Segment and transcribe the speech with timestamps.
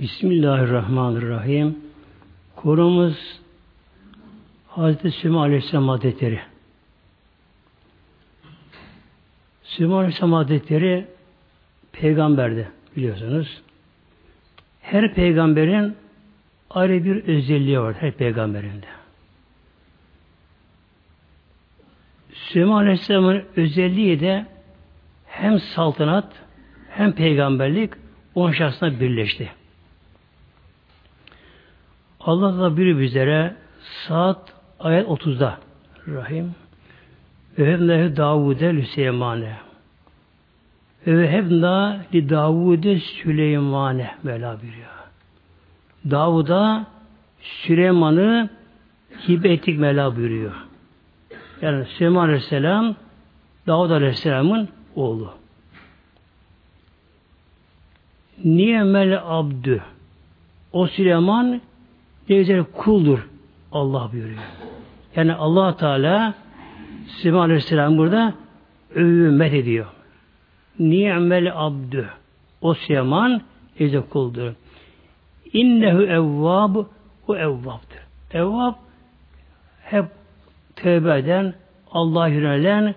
[0.00, 1.78] Bismillahirrahmanirrahim.
[2.56, 3.40] Konumuz
[4.68, 6.40] Hazreti Süleyman Aleyhisselam Hazretleri.
[9.62, 11.06] Süleyman Aleyhisselam Hazretleri
[11.92, 13.62] peygamberdi biliyorsunuz.
[14.80, 15.96] Her peygamberin
[16.70, 18.86] ayrı bir özelliği var her peygamberinde.
[22.32, 24.46] Süleyman Aleyhisselam'ın özelliği de
[25.26, 26.32] hem saltanat
[26.90, 27.92] hem peygamberlik
[28.34, 29.50] onun şahsına birleşti.
[32.26, 33.54] Allah da biri bizlere
[34.08, 35.58] saat ayet 30'da
[36.08, 36.54] Rahim
[37.58, 39.56] ve hemlehi Davud'e Lüseymane
[41.06, 44.88] ve hemna li Davud'e Süleymane Mevla buyuruyor.
[46.10, 46.86] Davud'a
[47.40, 48.48] Süleyman'ı
[49.28, 50.52] hibe ettik Mevla buyuruyor.
[51.62, 52.96] Yani Süleyman Aleyhisselam
[53.66, 55.32] Davud Aleyhisselam'ın oğlu.
[58.44, 59.82] Niyemel abdü.
[60.72, 61.60] O Süleyman
[62.28, 63.28] ne güzel kuldur
[63.72, 64.42] Allah buyuruyor.
[65.16, 66.34] Yani allah Teala
[67.06, 68.34] Süleyman Aleyhisselam burada
[68.94, 69.86] övümet ediyor.
[70.78, 72.08] Ni'mel abdü.
[72.60, 73.42] O Süleyman
[73.80, 74.52] ne kuldur.
[75.52, 76.76] İnnehu evvab
[77.28, 78.00] o evvabdır.
[78.32, 78.74] Evvab
[79.82, 80.04] hep
[80.76, 81.54] tövbe eden,
[81.92, 82.94] Allah'a yönelen,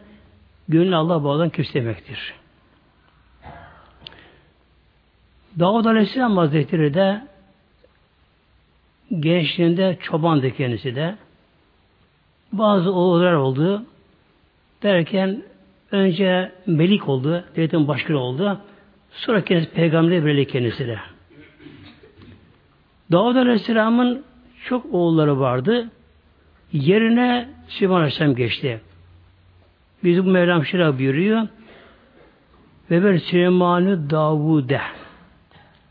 [0.68, 2.34] gönlü Allah bağlayan kimse demektir.
[5.60, 7.29] Davud Aleyhisselam Hazretleri de
[9.20, 11.16] gençliğinde çobandı kendisi de.
[12.54, 13.86] Bazı oğullar oldu.
[14.84, 15.44] Derken
[15.92, 18.62] önce melik oldu, devletin başkanı oldu.
[19.12, 21.00] Sonra kendisi peygamber verildi kendisi de.
[23.12, 24.24] Davud Aleyhisselam'ın
[24.66, 25.90] çok oğulları vardı.
[26.72, 28.82] Yerine Süleyman Aleyhisselam geçti.
[30.04, 31.48] Biz bu Mevlam Şira buyuruyor.
[32.92, 34.82] Ve ver Süleyman'ı Davud'e.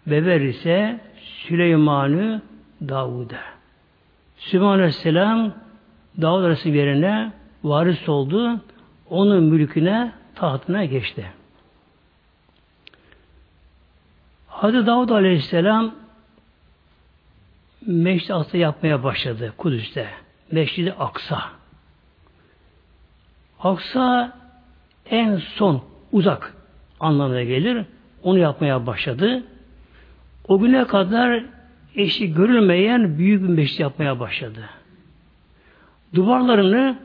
[0.06, 2.42] Ve ver ise Süleyman'ı
[2.80, 3.40] Davud'a.
[4.36, 5.54] Süleyman Aleyhisselam
[6.20, 7.32] Davud Aleyhisselam yerine
[7.64, 8.60] varis oldu.
[9.10, 11.32] Onun mülküne, tahtına geçti.
[14.48, 15.94] Hazreti Davud Aleyhisselam
[17.86, 20.08] Meşri Aksa yapmaya başladı Kudüs'te.
[20.52, 21.42] Meşridi Aksa.
[23.60, 24.32] Aksa
[25.10, 26.54] en son uzak
[27.00, 27.84] anlamına gelir.
[28.22, 29.44] Onu yapmaya başladı.
[30.48, 31.44] O güne kadar
[31.98, 34.70] eşi görülmeyen büyük bir meşrit yapmaya başladı.
[36.14, 36.98] Duvarlarını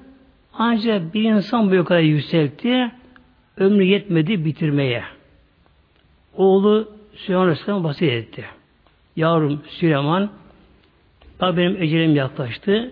[0.54, 2.92] ancak bir insan bu kadar yükseltti,
[3.58, 5.04] ömrü yetmedi bitirmeye.
[6.34, 8.46] Oğlu Süleyman Aleyhisselam vasiyet etti.
[9.16, 10.30] Yavrum Süleyman,
[11.42, 12.92] bak benim ecelim yaklaştı.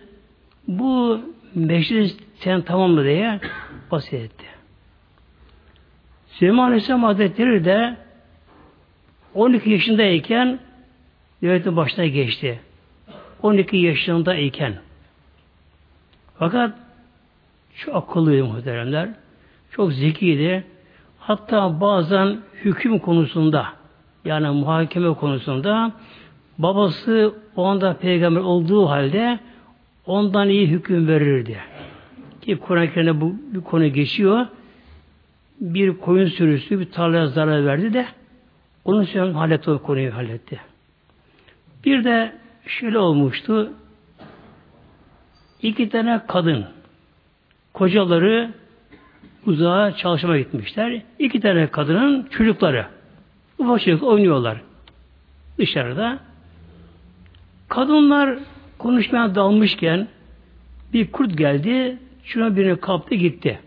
[0.68, 1.22] Bu
[1.56, 3.40] meşrit sen tamamla diye
[3.92, 4.46] vasiyet etti.
[6.28, 7.98] Süleyman Aleyhisselam Hazretleri de
[9.34, 10.60] 12 yaşındayken
[11.42, 12.60] devletin başına geçti.
[13.44, 14.74] 12 yaşında iken.
[16.40, 16.74] Fakat
[17.76, 19.10] çok akıllıydı muhteremler.
[19.72, 20.64] Çok zekiydi.
[21.20, 23.68] Hatta bazen hüküm konusunda
[24.26, 25.92] yani muhakeme konusunda
[26.58, 29.40] babası o anda peygamber olduğu halde
[30.06, 31.58] ondan iyi hüküm verirdi.
[32.42, 34.46] Ki Kur'an-ı bu bir konu geçiyor.
[35.60, 38.06] Bir koyun sürüsü bir tarlaya zarar verdi de
[38.86, 40.71] onun için halletti o konuyu halletti.
[41.86, 42.36] Bir de
[42.68, 43.74] şöyle olmuştu.
[45.62, 46.66] İki tane kadın
[47.74, 48.54] kocaları
[49.46, 51.02] uzağa çalışmaya gitmişler.
[51.20, 52.86] İki tane kadının çocukları
[53.58, 54.62] ufak çocuk oynuyorlar
[55.58, 56.20] dışarıda.
[57.68, 58.40] Kadınlar
[58.78, 60.08] konuşmaya dalmışken
[60.94, 63.60] bir kurt geldi, şuna birini kaptı gitti.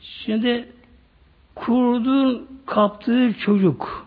[0.00, 0.68] Şimdi
[1.54, 4.05] kurdun kaptığı çocuk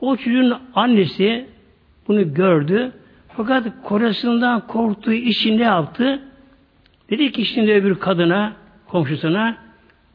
[0.00, 1.46] o çocuğun annesi
[2.08, 2.92] bunu gördü.
[3.28, 6.20] Fakat kocasından korktuğu için ne yaptı?
[7.10, 8.52] Dedi ki şimdi öbür kadına,
[8.88, 9.56] komşusuna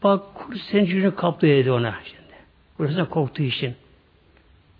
[0.03, 0.23] bak
[0.55, 2.21] senin çocuğunu kaptı dedi ona şimdi.
[2.77, 3.73] Kocasından korktuğu için.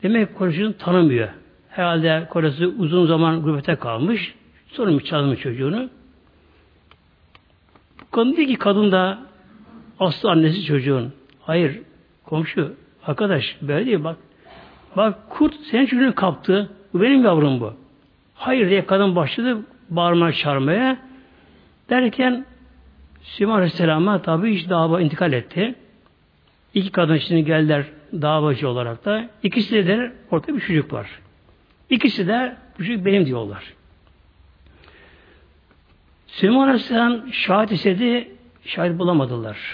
[0.03, 1.30] Demek kocasını tanımıyor.
[1.69, 4.36] Herhalde kocası uzun zaman gurbete kalmış.
[4.77, 5.89] Mı çalmış çocuğunu?
[8.12, 9.19] Kadın dedi ki kadın da
[10.00, 11.13] aslı annesi çocuğun.
[11.42, 11.81] Hayır
[12.25, 12.74] komşu
[13.06, 14.18] arkadaş böyle değil bak
[14.97, 16.69] Bak kurt senin çocuğunu kaptı.
[16.93, 17.73] Bu benim yavrum bu.
[18.35, 19.57] Hayır diye kadın başladı
[19.89, 20.97] bağırmaya çağırmaya.
[21.89, 22.45] Derken
[23.23, 25.75] Süleyman Aleyhisselam'a tabi iş dava intikal etti.
[26.73, 29.29] İki kadın şimdi geldiler davacı olarak da.
[29.43, 31.07] İkisi de ortada bir çocuk var.
[31.89, 33.73] İkisi de bu çocuk benim diyorlar.
[36.27, 38.31] Süleyman Aleyhisselam şahit istedi,
[38.65, 39.73] şahit bulamadılar.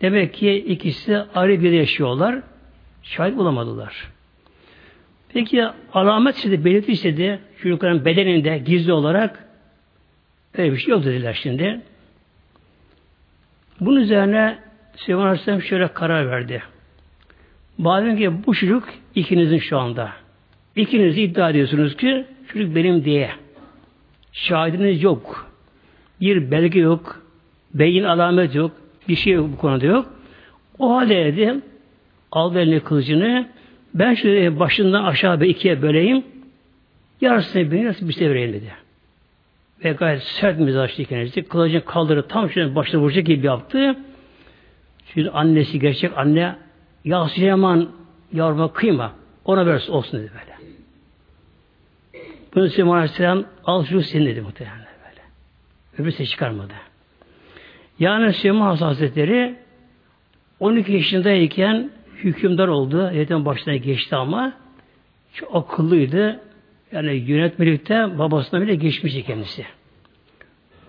[0.00, 2.42] Demek ki ikisi ayrı bir yaşıyorlar.
[3.02, 4.08] Şahit bulamadılar.
[5.32, 9.44] Peki alamet işte belirtiyse de çocukların bedeninde gizli olarak
[10.54, 11.80] öyle bir şey yok dediler şimdi.
[13.80, 14.58] Bunun üzerine
[14.96, 16.62] Süleyman Aleyhisselam şöyle karar verdi.
[17.78, 20.12] Madem ki bu çocuk ikinizin şu anda.
[20.76, 23.30] İkiniz iddia ediyorsunuz ki çocuk benim diye.
[24.32, 25.50] Şahidiniz yok.
[26.20, 27.22] Bir belge yok.
[27.74, 28.70] Beyin alamet yok.
[29.08, 30.06] Bir şey yok bu konuda yok.
[30.78, 31.62] O halde dedim
[32.32, 33.48] aldı eline kılıcını
[33.98, 36.24] ben şöyle başından aşağı bir ikiye böleyim
[37.20, 38.72] yarısını bir yarısını bir şey vereyim dedi.
[39.84, 41.42] Ve gayet sert mizaçlı kendisi.
[41.42, 43.96] Kılıcını kaldırıp tam şöyle başına vuracak gibi yaptı.
[45.14, 46.56] Şimdi annesi gerçek anne
[47.04, 47.88] ya Süleyman
[48.32, 49.12] yavruma kıyma.
[49.44, 50.58] Ona ver olsun dedi böyle.
[52.54, 55.22] Bunu Süleyman Aleyhisselam al şu senin dedi muhtemelen böyle.
[55.98, 56.72] Öbür çıkarmadı.
[57.98, 59.56] Yani Süleyman Hazretleri
[60.60, 61.90] 12 yaşındayken
[62.24, 63.10] hükümdar oldu.
[63.14, 64.52] Zaten başına geçti ama
[65.34, 66.40] çok akıllıydı.
[66.92, 69.66] Yani yönetmelikte babasına bile geçmişti kendisi.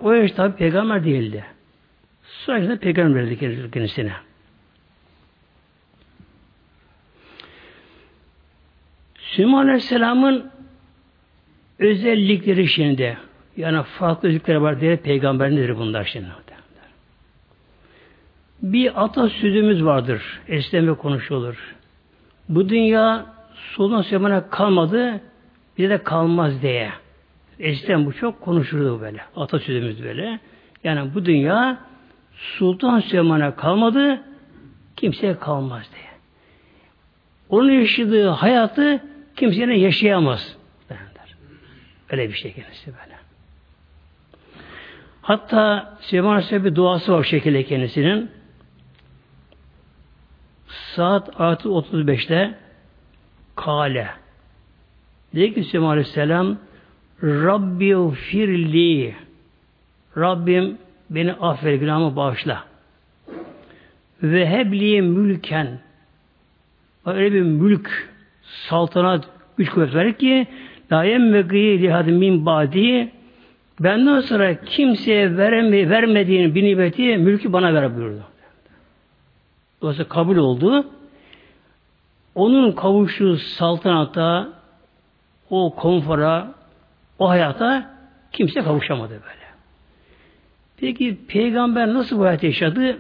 [0.02, 1.46] O yaş tabi peygamber değildi.
[2.24, 4.14] Sonra peygamber verildi kendisine.
[9.20, 10.52] Süleyman Aleyhisselam'ın
[11.80, 13.18] özellikleri şimdi
[13.58, 16.28] yani farklı özellikleri var diye peygamber nedir bunlar şimdi?
[18.62, 20.42] Bir atasözümüz vardır.
[20.48, 21.76] Esneme konuşulur.
[22.50, 25.22] Bu dünya Sultan Süleyman'a kalmadı,
[25.78, 26.92] bize de kalmaz diye.
[27.60, 29.22] Eskiden bu çok konuşurdu böyle.
[29.36, 30.40] Atasözümüz böyle.
[30.84, 31.78] Yani bu dünya
[32.34, 34.22] Sultan Süleyman'a kalmadı,
[34.96, 36.10] kimseye kalmaz diye.
[37.50, 39.04] Onun yaşadığı hayatı
[39.36, 40.58] kimsenin yaşayamaz.
[40.90, 41.36] Derler.
[42.10, 43.16] Öyle bir şey kendisi böyle.
[45.22, 48.39] Hatta Süleyman Aleyhisselam bir duası var şekilde kendisinin.
[50.70, 52.56] Saat 6.35'te
[53.56, 54.08] Kale
[55.36, 56.58] Dedi ki Süleyman Aleyhisselam
[57.24, 59.16] Rabbi firli
[60.18, 60.78] Rabbim
[61.10, 62.64] beni affet günahımı bağışla.
[64.24, 65.80] Ve hebli mülken
[67.06, 68.10] öyle bir mülk
[68.42, 70.48] saltanat güç kuvvet verir ki
[70.92, 73.12] la yemmegî lihadim min badi
[73.80, 78.24] benden sonra kimseye vereme, vermediğin bir nimeti mülkü bana ver buyurdu.
[79.82, 80.88] Dolayısıyla kabul oldu.
[82.36, 84.50] Onun kavuştuğu saltanata,
[85.50, 86.54] o konfora,
[87.20, 87.96] o hayata
[88.32, 89.50] kimse kavuşamadı böyle.
[90.78, 92.98] Peki peygamber nasıl bu hayat yaşadı?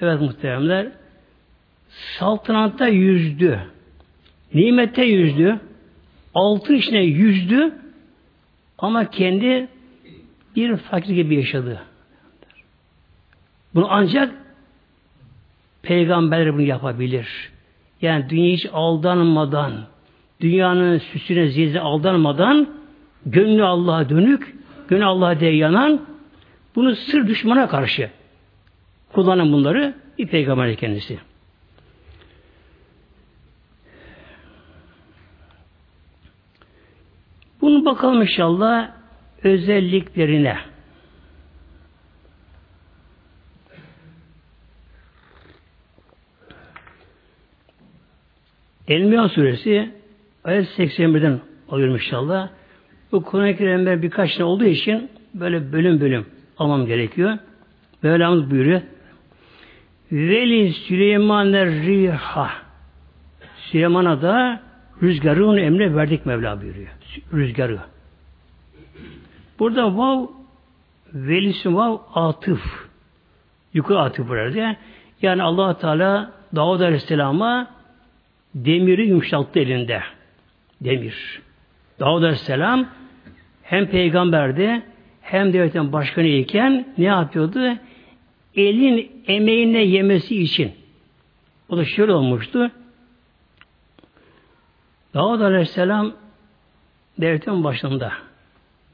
[0.00, 0.88] Evet muhteremler.
[1.88, 3.60] Saltanatta yüzdü.
[4.54, 5.60] Nimette yüzdü.
[6.34, 7.74] Altın içine yüzdü.
[8.78, 9.68] Ama kendi
[10.56, 11.82] bir fakir gibi yaşadı.
[13.74, 14.34] Bunu ancak
[15.82, 17.50] Peygamber bunu yapabilir.
[18.02, 19.72] Yani dünya hiç aldanmadan,
[20.40, 22.68] dünyanın süsüne ziyze aldanmadan,
[23.26, 24.56] gönlü Allah'a dönük,
[24.88, 26.00] gönlü Allah'a diye yanan,
[26.76, 28.10] bunu sır düşmana karşı
[29.12, 31.18] kullanan bunları bir peygamber kendisi.
[37.60, 38.90] Bunu bakalım inşallah
[39.42, 40.69] özelliklerine.
[48.90, 49.90] Elmiya suresi
[50.44, 52.48] ayet 81'den alıyorum inşallah.
[53.12, 56.26] Bu Kur'an-ı Kerim'de birkaç tane olduğu için böyle bölüm bölüm
[56.58, 57.38] almam gerekiyor.
[58.02, 58.80] Mevlamız buyuruyor.
[60.12, 62.50] Veli Süleyman riha
[63.56, 64.60] Süleyman'a da
[65.02, 66.88] rüzgarı onu emre verdik Mevla buyuruyor.
[67.32, 67.78] Rüzgarı.
[69.58, 70.26] Burada vav
[71.14, 72.88] velisi vav atıf.
[73.74, 74.76] Yukarı atıf burada.
[75.22, 77.79] Yani allah Teala Davud Aleyhisselam'a
[78.54, 80.02] demiri yumuşalttı elinde.
[80.80, 81.42] Demir.
[82.00, 82.86] Davud Aleyhisselam
[83.62, 84.82] hem peygamberdi
[85.20, 87.76] hem devletin başkanı iken ne yapıyordu?
[88.54, 90.72] Elin emeğine yemesi için.
[91.68, 92.70] O da şöyle olmuştu.
[95.14, 96.12] Davud Aleyhisselam
[97.18, 98.12] devletin başında.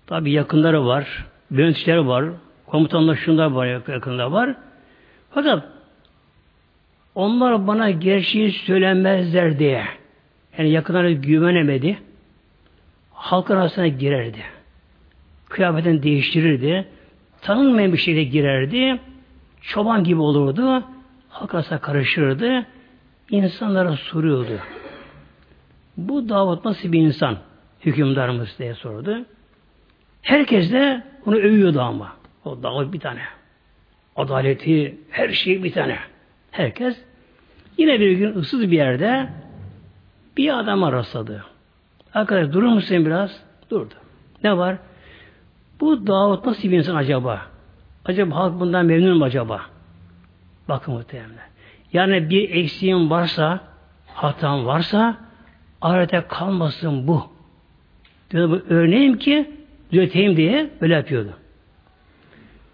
[0.07, 2.25] Tabi yakınları var, yöneticileri var,
[2.67, 4.57] komutanlar şunlar var, yakında var.
[5.31, 5.76] Fakat
[7.17, 9.85] onlar bana gerçeği söylemezler diye.
[10.59, 11.99] Yani yakınları güvenemedi.
[13.13, 14.43] Halkın arasına girerdi.
[15.49, 16.89] Kıyafetini değiştirirdi.
[17.41, 19.01] Tanınmayan bir şeyle girerdi.
[19.61, 20.85] Çoban gibi olurdu.
[21.29, 22.67] Halk arasına karışırdı.
[23.31, 24.59] İnsanlara soruyordu.
[25.97, 27.39] Bu Davut nasıl bir insan?
[27.81, 29.25] Hükümdarımız diye sordu.
[30.23, 32.17] Herkes de onu övüyordu ama.
[32.45, 33.21] O Davut bir tane.
[34.17, 35.99] Adaleti, her şey bir tane.
[36.51, 37.06] Herkes
[37.79, 39.29] Yine bir gün ıssız bir yerde
[40.37, 41.45] bir adam rastladı.
[42.15, 43.41] Arkadaş durur musun biraz?
[43.71, 43.95] Durdu.
[44.45, 44.77] Ne var?
[45.81, 47.43] Bu Davut nasıl bir insan acaba?
[48.05, 49.61] Acaba halk bundan memnun mu acaba?
[50.69, 51.49] Bakın muhtemelen.
[51.93, 53.61] Yani bir eksiğim varsa,
[54.07, 55.17] hatam varsa
[55.81, 57.27] ahirete kalmasın bu.
[58.31, 59.51] Diyor, bu örneğim ki
[59.93, 61.33] düzelteyim diye böyle yapıyordu.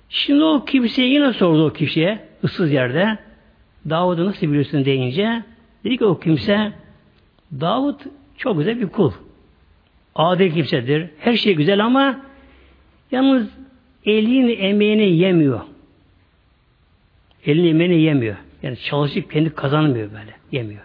[0.09, 3.19] Şimdi o kimseye yine sordu o kişiye ıssız yerde
[3.91, 5.43] Davud'u nasıl biliyorsun deyince
[5.85, 6.73] dedi ki o kimse
[7.61, 8.01] Davud
[8.37, 9.13] çok güzel bir kul.
[10.15, 11.11] Adil kimsedir.
[11.19, 12.21] Her şey güzel ama
[13.11, 13.49] yalnız
[14.05, 15.61] elin emeğini yemiyor.
[17.47, 18.37] Elin emeğini yemiyor.
[18.63, 20.35] Yani çalışıp kendi kazanmıyor böyle.
[20.53, 20.83] Yemiyor.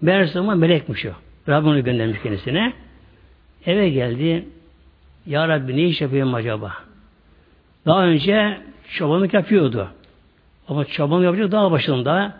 [0.00, 1.10] Meğerse ama melekmiş o.
[1.48, 2.72] Rabbim onu göndermiş kendisine.
[3.66, 4.44] Eve geldi.
[5.26, 6.72] Ya Rabbi ne iş yapıyorum acaba?
[7.86, 9.90] Daha önce çobanlık yapıyordu.
[10.70, 12.32] Ama çobanlık yapacak daha başında.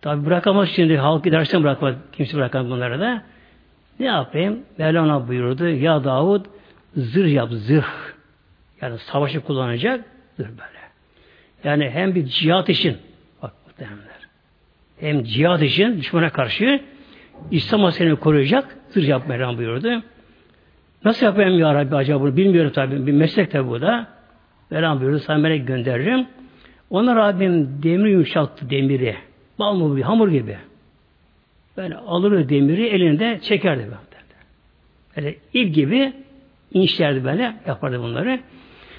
[0.00, 1.94] Tabi bırakamaz şimdi halk gidersen bırakmaz.
[2.12, 3.22] Kimse bırakamaz bunları da.
[4.00, 4.60] Ne yapayım?
[4.78, 5.68] Mevlana buyurdu.
[5.68, 6.44] Ya Davud
[6.96, 7.84] zırh yap zırh.
[8.82, 10.04] Yani savaşı kullanacak
[10.36, 10.80] zırh böyle.
[11.64, 12.96] Yani hem bir cihat için
[13.42, 14.28] bak muhtemelenler.
[15.00, 16.80] Hem cihat için düşmana karşı
[17.50, 20.02] İslam askerini koruyacak zırh yap Mevlana buyurdu.
[21.04, 23.06] Nasıl yapayım ya Rabbi acaba bunu bilmiyorum tabi.
[23.06, 24.06] Bir meslek tabi bu da.
[24.70, 26.26] Mevlam buyurdu sana melek gönderirim.
[26.90, 29.16] Ona Rabbim demir yumuşattı demiri.
[29.58, 30.56] Bal mı bir hamur gibi.
[31.76, 33.82] Böyle alır demiri elinde çekerdi.
[33.82, 33.96] Böyle,
[35.16, 36.12] böyle ip gibi
[36.72, 38.40] inşlerdi böyle yapardı bunları.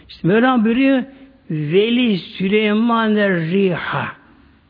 [0.10, 1.04] İşte Mevlam buyuruyor
[1.50, 4.08] Veli Süleyman Riha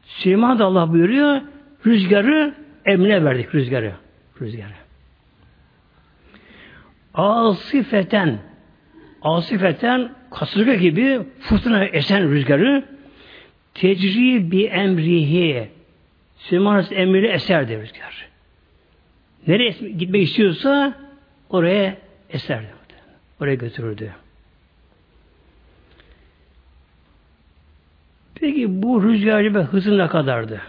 [0.05, 1.41] Süleyman da Allah buyuruyor
[1.85, 3.93] rüzgarı emrine verdik rüzgarı.
[4.41, 4.73] Rüzgarı.
[7.13, 8.39] Asifeten
[9.21, 12.83] asifeten kasırga gibi fırtına esen rüzgarı
[13.73, 15.69] tecri bi emrihi
[16.37, 18.27] Süleyman emriyle eserdi rüzgar.
[19.47, 20.97] Nereye gitmek istiyorsa
[21.49, 21.97] oraya
[22.29, 22.67] eserdi.
[23.41, 24.11] Oraya götürürdü.
[28.35, 30.61] Peki bu rüzgar ve hızı ne kadardı?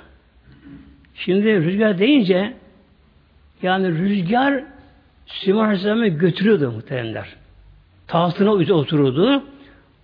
[1.15, 2.55] Şimdi rüzgar deyince
[3.63, 4.65] yani rüzgar
[5.27, 7.29] Süleyman Aleyhisselam'ı götürüyordu muhteremler.
[8.07, 9.43] Tahtına otururdu.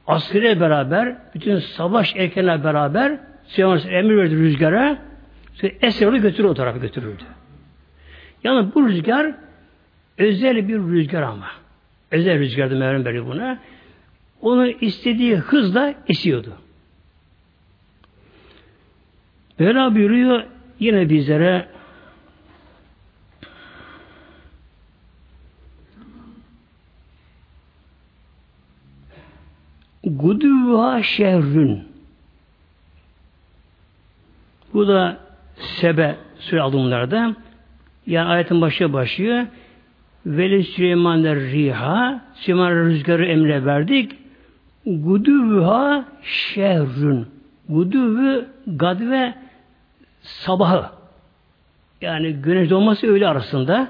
[0.08, 4.98] Askeriyle beraber, bütün savaş erkenler beraber Süleyman emir verdi rüzgara.
[5.62, 7.22] Esrarı götürür o tarafa götürürdü.
[8.44, 9.34] Yani bu rüzgar
[10.18, 11.50] özel bir rüzgar ama.
[12.10, 13.58] Özel rüzgardı Mevlam veriyor buna.
[14.40, 16.52] Onu istediği hızla esiyordu.
[19.58, 20.42] Mevla buyuruyor
[20.78, 21.68] yine bizlere
[30.16, 31.84] Gudüva şehrün
[34.74, 35.16] bu da
[35.56, 37.34] Sebe sure adımlarda
[38.06, 39.46] yani ayetin başı başlıyor.
[40.26, 44.12] Veli Süleyman'da riha Süleyman rüzgarı emre verdik.
[44.86, 47.26] Gudüvha şehrün.
[47.68, 49.34] Gudüvü gadve
[50.22, 50.86] sabahı.
[52.00, 53.88] Yani güneş doğması öyle arasında.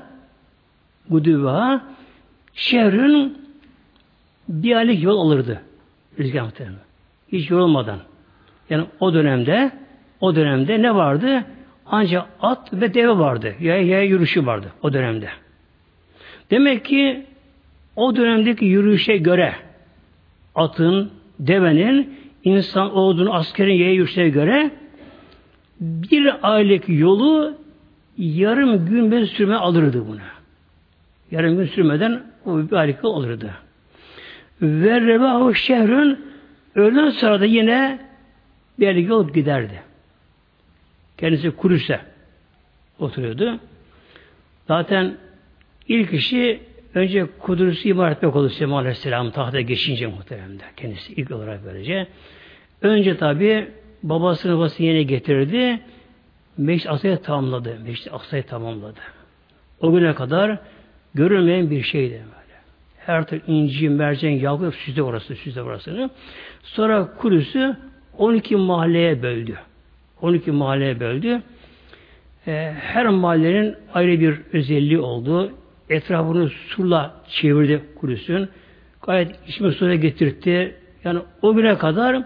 [1.11, 1.83] Gudüvha
[2.55, 3.39] şehrün
[4.49, 5.63] bir aylık yol alırdı.
[6.19, 6.79] Rüzgar muhtemelen.
[7.33, 7.99] Hiç yorulmadan.
[8.71, 9.73] Yani o dönemde
[10.21, 11.45] o dönemde ne vardı?
[11.87, 13.55] Ancak at ve deve vardı.
[13.61, 15.29] Yaya yaya yürüyüşü vardı o dönemde.
[16.51, 17.27] Demek ki
[17.97, 19.55] o dönemdeki yürüyüşe göre
[20.55, 24.71] atın, devenin, insan olduğunu askerin yaya yürüyüşe göre
[25.81, 27.55] bir aylık yolu
[28.19, 30.23] yarım gün bir sürme alırdı buna.
[31.31, 33.51] Yarım gün sürmeden o bir aylık yol alırdı.
[34.63, 36.27] Ve revahu şehrün
[36.75, 37.99] öğleden sonra da yine
[38.81, 39.83] aylık yol giderdi.
[41.19, 42.01] Kendisi Kudüs'te
[42.99, 43.61] oturuyordu.
[44.69, 45.17] Zaten
[45.89, 46.61] ilk işi
[46.95, 50.63] önce Kudüs'ü imar etmek oldu Süleyman Aleyhisselam tahta geçince muhteremde.
[50.77, 52.07] Kendisi ilk olarak böylece.
[52.83, 53.69] Önce tabi
[54.03, 55.81] babasını babası yine getirdi.
[56.57, 57.79] Meşri Aksa'yı tamamladı.
[57.85, 59.01] Meşri Aksa'yı tamamladı.
[59.81, 60.59] O güne kadar
[61.15, 62.23] görülmeyen bir şeydi.
[63.09, 66.11] Her türlü inci, mercan, yakup süzde orası, süzde orasını.
[66.63, 67.77] Sonra Kudüs'ü
[68.19, 69.59] 12 mahalleye böldü.
[70.23, 71.43] 12 mahalleye böldü.
[72.47, 75.53] E, her mahallenin ayrı bir özelliği oldu.
[75.91, 78.49] Etrafını surla çevirdi Kudüs'ün.
[79.03, 80.75] Gayet içme suya getirtti.
[81.05, 82.23] Yani o güne kadar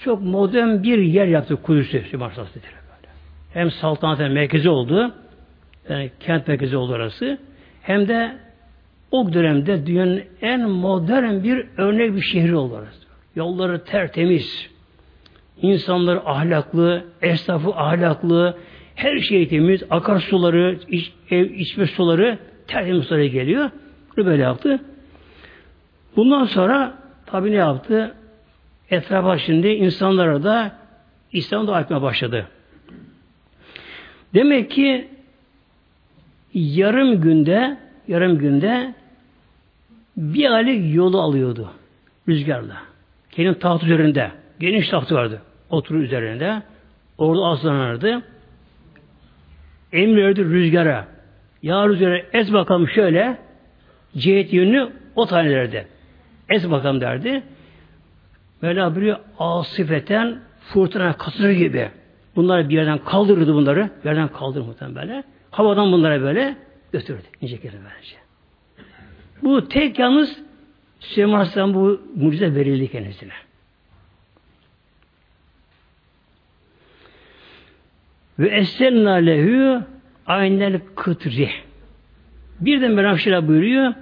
[0.00, 2.04] çok modern bir yer yaptı Kudüs'ü.
[3.52, 5.14] Hem saltanatın merkezi oldu.
[5.88, 7.38] Yani kent merkezi oldu orası.
[7.82, 8.42] Hem de
[9.12, 13.02] o dönemde dünyanın en modern bir örnek bir şehri orası.
[13.36, 14.70] Yolları tertemiz.
[15.62, 18.56] İnsanlar ahlaklı, esnafı ahlaklı,
[18.94, 23.70] her şey temiz, akarsuları, iç, ev, içme suları tertemiz sulara geliyor.
[24.16, 24.80] Bunu böyle yaptı.
[26.16, 26.94] Bundan sonra
[27.26, 28.14] tabi ne yaptı?
[28.90, 30.72] Etrafa şimdi insanlara da
[31.32, 32.48] İslam'ı da etmeye başladı.
[34.34, 35.08] Demek ki
[36.54, 37.76] yarım günde
[38.08, 38.94] yarım günde
[40.16, 41.70] bir aylık yolu alıyordu
[42.28, 42.76] rüzgarla.
[43.30, 44.30] Kendi taht üzerinde.
[44.60, 45.42] Geniş tahtı vardı.
[45.70, 46.62] Oturur üzerinde.
[47.18, 48.22] Orada aslanırdı.
[49.92, 51.06] Emrirdi rüzgara.
[51.62, 53.38] Ya rüzgara ez bakalım şöyle
[54.16, 55.86] cihet yönünü o tanelerde.
[56.48, 57.42] Ez bakalım derdi.
[58.62, 61.90] Mevla buyuruyor asifeten fırtına kasır gibi.
[62.36, 63.90] Bunları bir yerden kaldırırdı bunları.
[64.04, 65.24] Bir yerden kaldırır böyle.
[65.50, 66.56] Havadan bunlara böyle
[66.92, 67.22] götürdü.
[67.40, 68.21] İnce kere böylece.
[69.42, 70.38] Bu tek yalnız
[71.00, 73.32] Süleyman Aleyhisselam bu mucize verildi kendisine.
[78.38, 79.82] Ve esenna lehu
[80.26, 81.50] aynel kıtri.
[82.60, 83.94] Bir de Mevlam şöyle buyuruyor.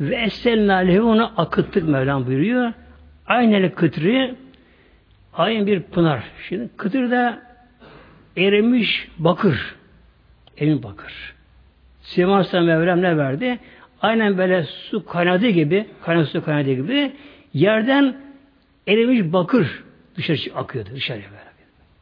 [0.00, 2.72] Ve esenna lehu onu akıttık Mevlam buyuruyor.
[3.26, 4.34] Aynel kıtri
[5.34, 6.24] aynı bir pınar.
[6.48, 7.42] Şimdi kıtır da
[8.36, 9.74] erimiş bakır.
[10.56, 11.34] Emin bakır.
[12.02, 13.58] Süleyman Aleyhisselam Mevlam ne verdi?
[14.02, 17.12] Aynen böyle su kaynadığı gibi, kaynadı su kaynadığı gibi
[17.54, 18.16] yerden
[18.86, 19.84] erimiş bakır
[20.16, 21.48] dışarı akıyordu dışarıya böyle.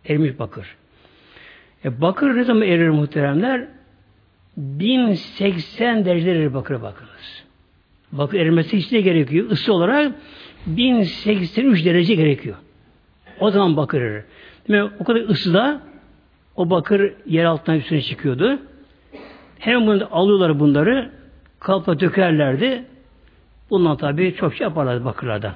[0.09, 0.77] Erimiş bakır.
[1.85, 3.69] E, bakır ne zaman erir muhteremler?
[4.57, 7.45] 1080 derece erir bakır bakınız.
[8.13, 9.51] Bakır erimesi hiç ne gerekiyor?
[9.51, 10.13] Isı olarak
[10.67, 12.57] 1083 derece gerekiyor.
[13.41, 14.25] O zaman bakır erir.
[14.69, 15.81] Demek o kadar ısıda
[16.57, 18.59] o bakır yer altından üstüne çıkıyordu.
[19.59, 21.11] Hem bunu alıyorlar bunları
[21.61, 22.85] kapla dökerlerdi.
[23.71, 25.55] Bundan tabi çok şey yaparlardı bakırlardan.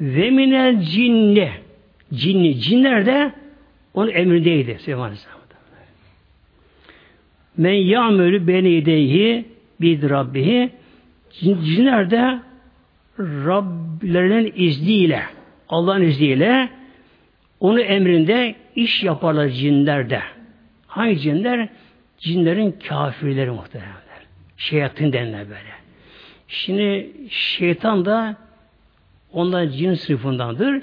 [0.00, 1.52] Ve minel cinne
[2.14, 3.32] cinni, cinler de
[3.94, 5.38] onun emrindeydi Süleyman Aleyhisselam.
[7.58, 9.44] Men ya'melü beni ideyhi
[9.80, 10.70] bid rabbihi
[11.40, 12.40] cinler de
[13.18, 15.22] Rablerinin izniyle
[15.68, 16.68] Allah'ın izniyle
[17.60, 20.20] onun emrinde iş yaparlar cinler de.
[20.98, 21.68] Hangi cinler?
[22.18, 24.22] Cinlerin kafirleri muhtemelenler.
[24.56, 25.72] Şeyatın denilen böyle.
[26.48, 28.36] Şimdi şeytan da
[29.32, 30.82] ondan cin sınıfındandır.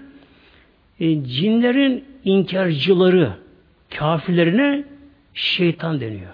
[0.99, 3.31] E, cinlerin inkarcıları,
[3.95, 4.83] kafirlerine
[5.33, 6.33] şeytan deniyor.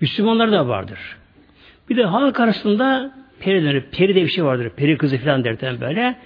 [0.00, 1.16] Müslümanlar da vardır.
[1.88, 4.70] Bir de halk arasında perileri, peri de bir şey vardır.
[4.76, 6.16] Peri kızı falan derken böyle.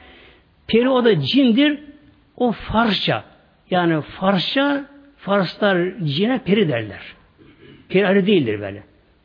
[0.67, 1.79] Peri o da cindir.
[2.37, 3.25] O Farsça.
[3.71, 4.92] Yani Farsça
[5.23, 7.01] Farslar cine peri derler.
[7.89, 8.83] Peri ayrı değildir böyle.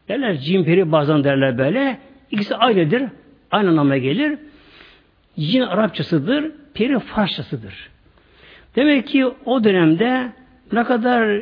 [0.07, 1.97] Derler cin peri bazen derler böyle.
[2.31, 3.03] İkisi aynıdır.
[3.51, 4.39] Aynı anlama gelir.
[5.39, 6.51] Cin Arapçasıdır.
[6.73, 7.89] Peri Farsçasıdır.
[8.75, 10.31] Demek ki o dönemde
[10.71, 11.41] ne kadar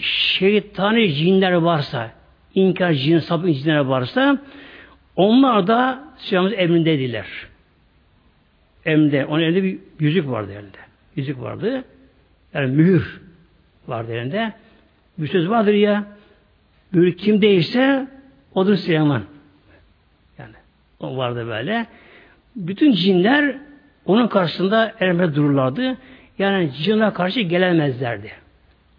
[0.00, 2.10] şeytani cinler varsa,
[2.54, 4.38] inkar cin, sapık cinler varsa
[5.16, 7.26] onlar da Süleyman'ın emrindeydiler.
[8.84, 9.26] Emrinde.
[9.26, 10.78] Onun elinde bir yüzük vardı elinde.
[11.16, 11.84] Yüzük vardı.
[12.54, 13.27] Yani mühür
[13.88, 14.52] vardı elinde.
[15.18, 16.04] Bir söz vardır ya
[16.92, 18.06] mühür kim değilse
[18.54, 19.22] odur Süleyman.
[20.38, 20.54] Yani
[21.00, 21.86] o vardı böyle.
[22.56, 23.56] Bütün cinler
[24.06, 25.96] onun karşısında erme dururlardı.
[26.38, 28.32] Yani cinler karşı gelemezlerdi.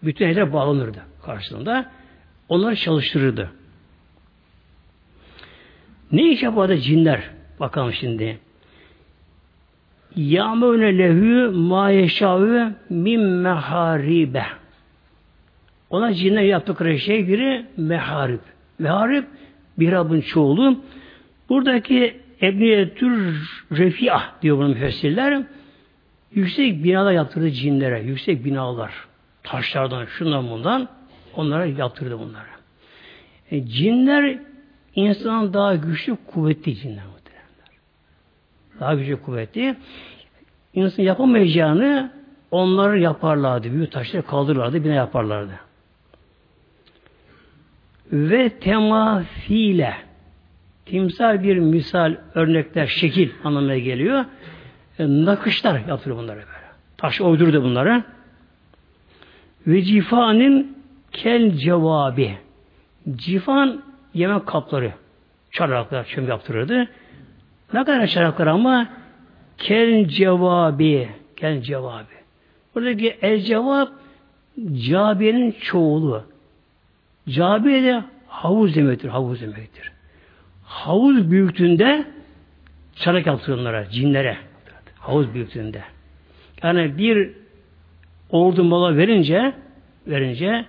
[0.03, 1.91] Bütün eller bağlanırdı karşısında.
[2.49, 3.51] Onları çalıştırırdı.
[6.11, 7.29] Ne iş yapardı cinler?
[7.59, 8.39] Bakalım şimdi.
[10.15, 14.45] Yâmûne lehû mâ yeşâvü min mehâribe.
[15.89, 18.41] Ona cinler yaptıkları şey biri meharip.
[18.79, 19.25] Meharip
[19.79, 20.83] bir Rabbin çoğulu.
[21.49, 23.35] Buradaki Ebniyetür
[23.71, 25.43] Refiah diyor bunu müfessirler.
[26.31, 28.01] Yüksek binalar yaptırdı cinlere.
[28.01, 28.93] Yüksek binalar.
[29.43, 30.87] Taşlardan, şundan bundan
[31.35, 32.47] onlara yaptırdı bunları.
[33.51, 34.39] E, cinler
[34.95, 37.03] insanın daha güçlü, kuvvetli cinler.
[38.79, 39.75] Daha güçlü, kuvvetli.
[40.73, 42.11] İnsan yapamayacağını
[42.51, 43.71] onları yaparlardı.
[43.71, 45.51] Büyük taşları kaldırırlardı, bina yaparlardı.
[48.11, 49.93] Ve temafile
[50.85, 54.25] timsal bir misal, örnekler, şekil anlamına geliyor.
[54.99, 56.69] E, nakışlar yaptırıyor bunları böyle.
[56.97, 58.03] Taş uydurdu bunları.
[59.67, 60.77] Ve cifanin
[61.11, 62.37] kel cevabi.
[63.15, 63.81] Cifan
[64.13, 64.93] yemek kapları.
[65.51, 66.87] Çarraklar çöm yaptırırdı.
[67.73, 68.89] Ne kadar çarraklar ama
[69.57, 71.09] kel cevabi.
[71.35, 72.19] Kel cevabi.
[72.75, 73.89] Buradaki el cevap
[74.73, 76.23] cabiyenin çoğulu.
[77.29, 79.09] Cabiye de havuz demektir.
[79.09, 79.91] Havuz demektir.
[80.63, 82.05] Havuz büyüklüğünde
[82.95, 84.37] çanak yaptı onlara, cinlere.
[84.99, 85.81] Havuz büyüklüğünde.
[86.63, 87.31] Yani bir
[88.29, 89.53] ordu mola verince
[90.07, 90.65] verince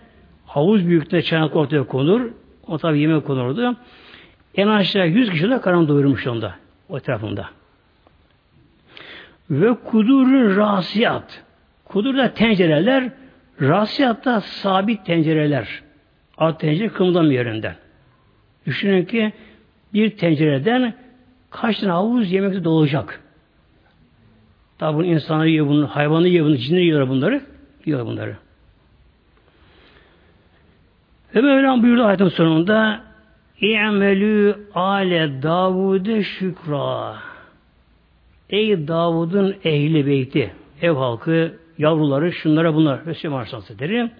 [0.47, 2.31] havuz büyüklüğünde çanak ortaya konur.
[2.67, 3.77] O tabi yemek konurdu.
[4.55, 6.55] En aşağı 100 kişi de karın doyurmuş onda.
[6.89, 7.49] O etrafında.
[9.51, 11.45] Ve kudurun rasiyat.
[11.85, 13.11] Kudur da tencereler,
[13.61, 15.83] rasiyat sabit tencereler.
[16.41, 17.77] Alt tencere kımıldamıyor yerinden.
[18.67, 19.33] Düşünün ki
[19.95, 20.95] bir tencereden
[21.51, 23.21] kaç tane havuz yemekte dolacak.
[24.79, 27.43] Tabi bunu insanlar yiyor bunu, hayvanı yiyor bunu, cinler yiyor bunları.
[27.87, 28.37] Yiyor bunları.
[31.35, 33.01] Ve Mevlam buyurdu ayetin sonunda
[33.61, 37.17] İ'melü ale Davud'e şükra.
[38.51, 43.07] Ey Davud'un ehli beyti, ev halkı, yavruları, şunlara bunlar.
[43.07, 44.11] Resulü Aleyhisselatü derim.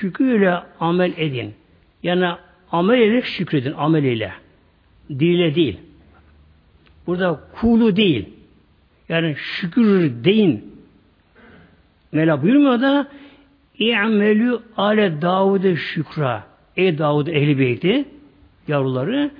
[0.00, 1.54] Şükürle amel edin.
[2.02, 2.28] Yani
[2.72, 4.32] amel ile şükredin, amel ile.
[5.10, 5.78] Dile değil.
[7.06, 8.28] Burada kulu değil.
[9.08, 10.74] Yani şükür deyin.
[12.12, 13.08] Mela buyurmuyor da
[13.78, 16.44] İ'melü ale Davud'e şükra.
[16.76, 18.04] Ey Davud ehli beyti
[18.68, 19.30] yavruları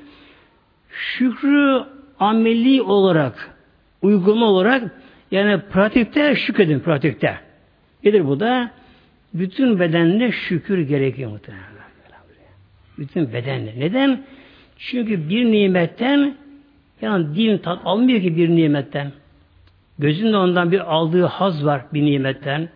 [0.91, 1.85] şükrü
[2.19, 3.55] ameli olarak
[4.03, 4.91] uygulama olarak
[5.31, 7.39] yani pratikte şükredin pratikte.
[8.05, 8.71] Nedir bu da?
[9.35, 11.71] Bütün bedenle şükür gerekiyor muhtemelen.
[12.99, 13.75] Bütün bedenle.
[13.79, 14.25] Neden?
[14.79, 16.37] Çünkü bir nimetten
[17.03, 19.13] yani dilin tat almıyor ki bir nimetten.
[19.99, 22.69] Gözünde ondan bir aldığı haz var bir nimetten.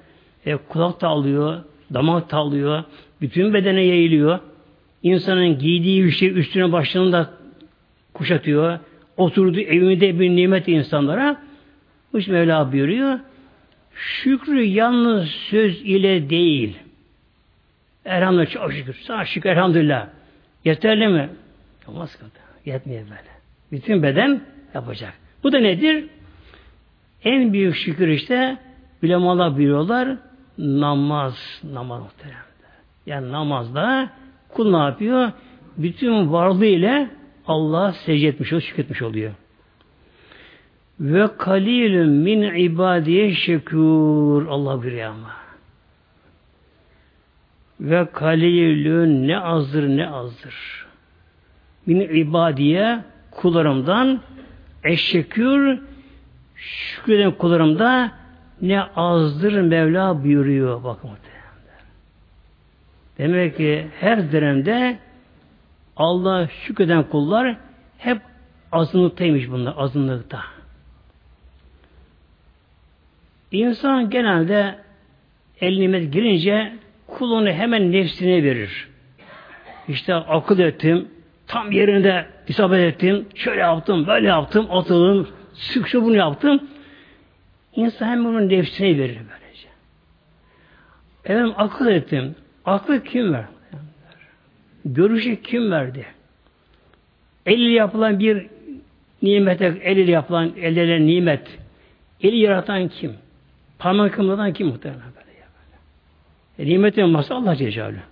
[0.46, 1.62] E, kulak da alıyor,
[1.94, 2.84] damak da alıyor,
[3.20, 4.38] bütün bedene yayılıyor.
[5.02, 7.30] İnsanın giydiği bir şey üstüne başlığını da
[8.14, 8.78] kuşatıyor.
[9.16, 11.42] Oturduğu evinde bir nimet insanlara.
[12.14, 13.18] İçin Mevla buyuruyor.
[13.94, 16.76] Şükrü yalnız söz ile değil.
[18.04, 18.96] Elhamdülillah çok şükür.
[19.02, 20.08] Sana şükür elhamdülillah.
[20.64, 21.28] Yeterli mi?
[21.86, 22.32] Olmaz kadar.
[22.64, 23.34] Yetmiyor böyle.
[23.72, 24.40] Bütün beden
[24.74, 25.14] yapacak.
[25.42, 26.04] Bu da nedir?
[27.24, 28.56] En büyük şükür işte
[29.02, 30.16] bilemalar buyuruyorlar
[30.58, 32.44] namaz, namaz muhtemelen.
[33.06, 34.10] Yani namazda
[34.48, 35.32] kul ne yapıyor?
[35.76, 37.10] Bütün varlığı ile
[37.46, 39.32] Allah'a secde etmiş oluyor, şükretmiş oluyor.
[41.00, 44.46] Ve kalilün min ibadiye şekur.
[44.46, 45.30] Allah bir ama.
[47.80, 50.86] Ve kalilün ne azdır ne azdır.
[51.86, 52.98] Min ibadiye
[53.30, 54.20] kullarımdan
[54.84, 55.80] eşşekür
[56.56, 58.12] şükreden kullarımda
[58.62, 60.84] ne azdır Mevla buyuruyor.
[60.84, 61.10] Bakın
[63.18, 64.98] Demek ki her dönemde
[65.96, 67.56] Allah şükreden kullar
[67.98, 68.22] hep
[68.72, 70.40] azınlıktaymış bunlar, azınlıkta.
[73.54, 74.74] İnsan genelde
[75.60, 76.72] el nimet girince
[77.06, 78.88] kulunu hemen nefsine verir.
[79.88, 81.08] İşte akıl ettim,
[81.46, 86.60] tam yerinde isabet ettim, şöyle yaptım, böyle yaptım, atıldım, sık şu bunu yaptım.
[87.76, 89.68] İnsan hem bunun nefsine verir böylece.
[91.24, 92.34] Efendim akıl ettim.
[92.64, 93.48] Aklı kim verdi?
[94.84, 96.06] Görüşü kim verdi?
[97.46, 98.46] El yapılan bir
[99.22, 101.58] nimete, el yapılan, ellere nimet.
[102.20, 103.23] Eli yaratan kim?
[103.78, 105.46] Parmak kımladan kim muhtemelen böyle ya
[106.58, 106.70] böyle.
[106.70, 108.02] E, nimetin olması Allah Celle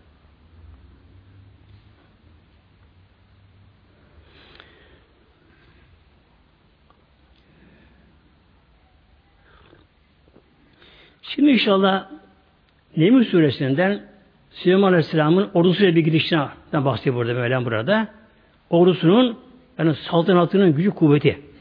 [11.23, 12.09] Şimdi inşallah
[12.97, 14.03] Neml suresinden
[14.51, 18.09] Süleyman Aleyhisselam'ın ordusuyla bir gidişine bahsediyor burada Mevlam burada.
[18.71, 19.39] Ordusunun
[19.79, 21.52] yani saltanatının gücü kuvveti.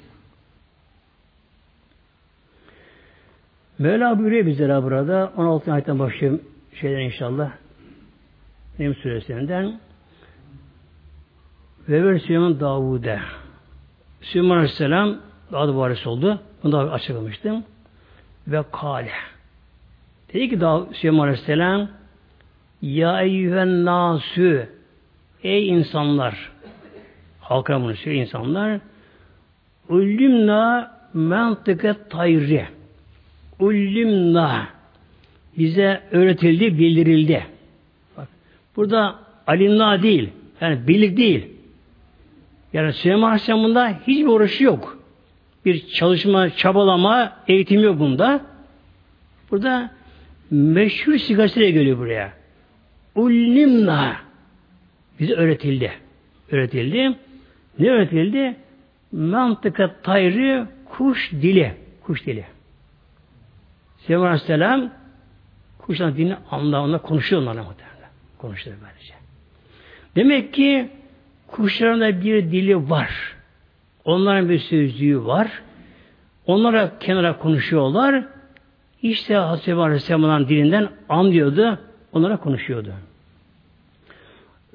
[3.82, 5.74] Mevla buyuruyor bizlere burada 16.
[5.74, 6.40] ayetten başlıyor
[6.74, 7.52] şeyden inşallah.
[8.80, 9.80] Neml suresinden
[11.90, 13.20] ve ver Süleyman Davud'e
[14.22, 15.18] Süleyman Aleyhisselam
[15.52, 16.40] daha da varis oldu.
[16.64, 17.64] Bunu da açıklamıştım.
[18.48, 19.12] Ve kale
[20.34, 21.88] Dedi ki daha Süleyman Aleyhisselam
[22.82, 24.70] Ya eyyühen nasü
[25.44, 26.52] Ey insanlar
[27.40, 28.80] halka bunu söylüyor insanlar
[29.90, 32.68] Ullimna mentıke tayri
[33.62, 34.68] Ullimna
[35.58, 37.46] bize öğretildi, bildirildi.
[38.18, 38.28] Bak,
[38.76, 39.16] burada
[39.48, 40.30] alimna değil,
[40.62, 41.48] yani birlik değil.
[42.74, 44.98] Yani Süleyman Aleyhisselam'ın hiçbir uğraşı yok.
[45.66, 48.42] Bir çalışma, çabalama, eğitim yok bunda.
[49.52, 49.92] Burada
[50.52, 52.34] meşhur sigasıyla geliyor buraya.
[53.16, 54.16] Ullimna
[55.20, 55.92] bize öğretildi.
[56.52, 57.16] Öğretildi.
[57.80, 58.56] Ne öğretildi?
[59.12, 61.74] Mantıka tayri kuş dili.
[62.04, 62.46] Kuş dili.
[64.06, 64.90] Süleyman Aleyhisselam
[65.78, 68.10] kuşların dilini anlamında konuşuyor onlarla muhtemelen.
[68.38, 69.14] Konuşuyor böylece.
[70.16, 70.90] Demek ki
[71.52, 73.36] Kuşların da bir dili var.
[74.06, 75.48] Onların bir sözlüğü var.
[76.46, 78.24] Onlara kenara konuşuyorlar.
[79.02, 81.80] İşte Hazreti Aleyhisselam'ın dilinden anlıyordu.
[82.14, 82.94] Onlara konuşuyordu.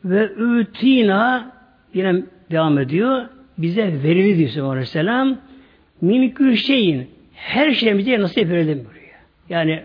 [0.05, 1.53] Ve ütina
[1.95, 3.27] yine devam ediyor.
[3.59, 5.37] Bize verildi diyor Aleyhisselam.
[6.01, 8.87] Minkül şeyin her şeyimize nasip verildi.
[9.49, 9.85] Yani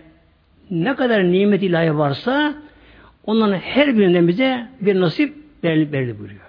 [0.70, 2.54] ne kadar nimet ilahi varsa
[3.26, 6.40] onların her birinden bize bir nasip verildi, verildi buyuruyor.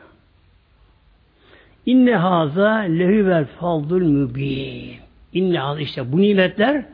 [1.86, 4.96] İnne haza lehü vel faldul mübin.
[5.34, 6.86] İnne haza işte bu nimetler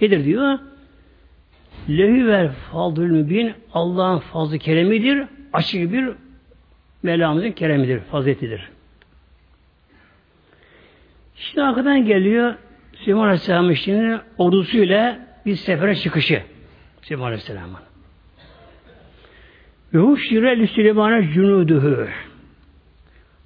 [0.00, 0.58] nedir diyor?
[1.88, 5.24] Lehü vel faldul mübin Allah'ın fazlı keremidir.
[5.52, 6.08] Açık bir
[7.02, 8.68] Mevlamızın keremidir, faziletidir.
[11.36, 12.54] Şimdi arkadan geliyor
[12.92, 16.42] Süleyman Aleyhisselam'ın ordusuyla bir sefere çıkışı.
[17.02, 17.80] Süleyman Aleyhisselam'ın.
[19.94, 22.06] Ve huşire li Süleyman'a cunuduhu.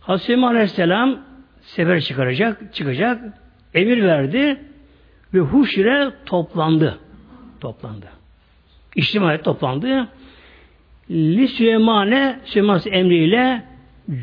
[0.00, 1.18] Hazreti Süleyman Aleyhisselam
[1.60, 3.20] sefer çıkaracak, çıkacak,
[3.74, 4.60] emir verdi
[5.34, 6.98] ve huşire toplandı.
[7.60, 8.06] Toplandı.
[8.96, 10.08] İçtimai toplandı.
[11.10, 13.64] Li Süleyman'e Süleyman emriyle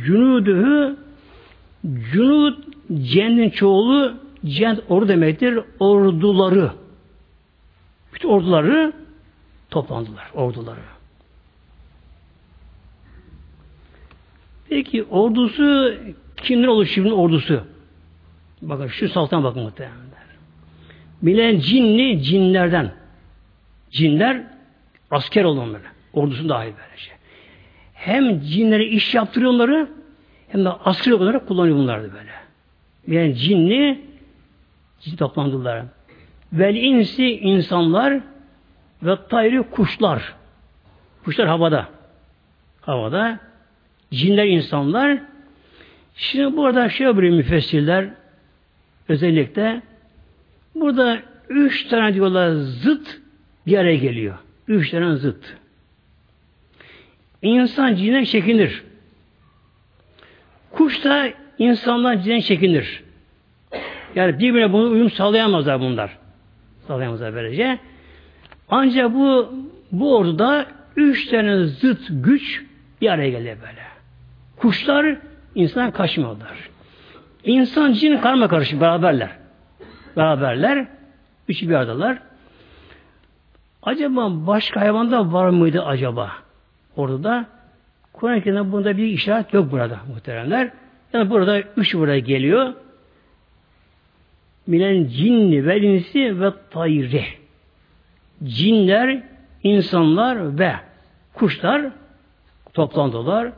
[0.05, 0.97] cunuduhu
[2.11, 2.57] cunud
[3.01, 4.13] cennin çoğulu
[4.45, 5.59] cent ordu demektir.
[5.79, 6.78] Orduları.
[8.13, 8.93] Bütün orduları
[9.69, 10.31] toplandılar.
[10.33, 10.79] Orduları.
[14.69, 15.93] Peki ordusu
[16.37, 17.63] kimden oluşuyor ordusu?
[18.61, 20.09] Bakın şu saltan bakın muhtemelen.
[21.21, 22.91] Bilen cinli cinlerden.
[23.91, 24.43] Cinler
[25.11, 25.85] asker olan böyle.
[26.13, 27.11] Ordusun dahil böylece.
[27.93, 29.89] Hem cinlere iş yaptırıyor onları
[30.47, 32.31] hem de asker olarak kullanıyor bunlardı böyle.
[33.19, 34.01] Yani cinli
[34.99, 35.85] cin toplandılar.
[36.53, 38.19] Vel insi insanlar
[39.03, 40.35] ve tayri kuşlar.
[41.25, 41.87] Kuşlar havada.
[42.81, 43.39] Havada.
[44.11, 45.19] Cinler insanlar.
[46.15, 48.09] Şimdi burada şey yapıyor müfessirler
[49.09, 49.81] özellikle
[50.75, 53.21] burada üç tane diyorlar zıt
[53.67, 54.37] bir araya geliyor.
[54.67, 55.57] Üç tane zıt.
[57.41, 58.83] İnsan cinden çekinir.
[60.71, 63.03] Kuş da insandan cinden çekinir.
[64.15, 66.18] Yani birbirine bunu uyum sağlayamazlar bunlar.
[66.89, 67.79] Sağlayamazlar böylece.
[68.69, 69.53] Ancak bu
[69.91, 72.65] bu orduda üç tane zıt güç
[73.01, 73.81] bir araya geliyor böyle.
[74.57, 75.17] Kuşlar
[75.55, 76.69] insan kaçmıyorlar.
[77.43, 79.29] İnsan cin karma karışık beraberler.
[80.17, 80.87] Beraberler.
[81.47, 82.17] Üçü bir aradalar.
[83.83, 86.31] Acaba başka hayvanda var mıydı acaba?
[86.95, 87.45] Orada da
[88.13, 90.71] Kur'an-ı bunda bir işaret yok burada muhteremler.
[91.13, 92.73] Yani burada üç burada geliyor.
[94.69, 97.25] Milen cinni ve insi ve tayri.
[98.43, 99.23] Cinler,
[99.63, 100.73] insanlar ve
[101.33, 101.91] kuşlar
[102.73, 103.51] toplandılar.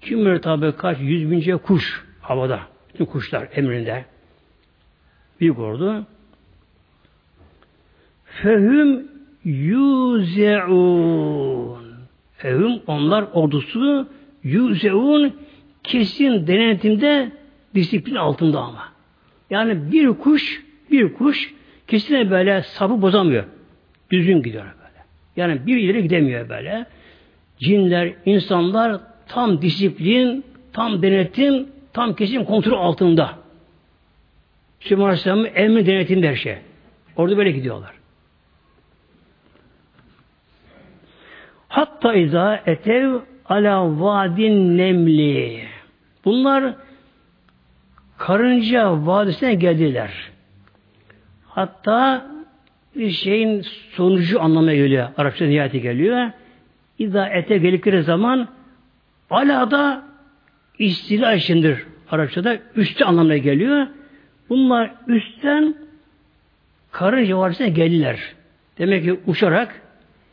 [0.00, 2.60] Kim bilir tabi kaç yüz bince kuş havada.
[2.88, 4.04] Bütün kuşlar emrinde.
[5.40, 6.04] Büyük ordu.
[8.24, 9.08] Fehüm
[9.44, 10.66] yuzeun.
[12.36, 14.08] Fehüm onlar ordusu
[14.44, 15.36] yuzeun
[15.82, 17.32] kesin denetimde
[17.74, 18.95] disiplin altında ama.
[19.50, 21.54] Yani bir kuş bir kuş
[21.86, 23.44] kesin böyle sapı bozamıyor.
[24.10, 25.04] Düzgün gidiyor böyle.
[25.36, 26.86] Yani bir ileri gidemiyor böyle.
[27.58, 33.38] Cinler, insanlar tam disiplin, tam denetim, tam kesin kontrol altında.
[34.80, 36.56] Süleyman Aleyhisselam'ın emri denetimde her şey.
[37.16, 37.92] Orada böyle gidiyorlar.
[41.68, 45.64] Hatta iza etev ala vadin nemli.
[46.24, 46.74] Bunlar
[48.18, 50.10] karınca vadisine geldiler.
[51.48, 52.26] Hatta
[52.96, 55.08] bir şeyin sonucu anlamına geliyor.
[55.16, 56.30] Arapça nihayeti geliyor.
[56.98, 58.48] İza ete geldikleri zaman
[59.30, 60.04] ala da
[60.78, 61.86] istila içindir.
[62.10, 63.86] Arapçada üstü anlamına geliyor.
[64.48, 65.74] Bunlar üstten
[66.92, 68.18] karınca vadisine geldiler.
[68.78, 69.82] Demek ki uçarak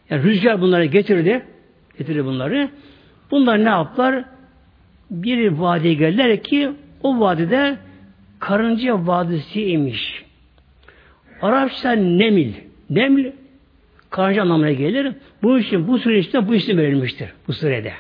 [0.10, 1.46] yani rüzgar bunları getirdi.
[1.98, 2.70] Getirdi bunları.
[3.32, 4.24] Bunlar ne yaptılar?
[5.10, 6.72] Bir vadiye geldiler ki
[7.04, 7.78] o vadide
[8.40, 10.24] karınca vadisiymiş.
[11.42, 12.54] Arapça nemil.
[12.90, 13.32] Neml
[14.10, 15.14] karınca anlamına gelir.
[15.44, 17.30] Bu için bu süreçte bu isim verilmiştir.
[17.48, 17.94] Bu sürede.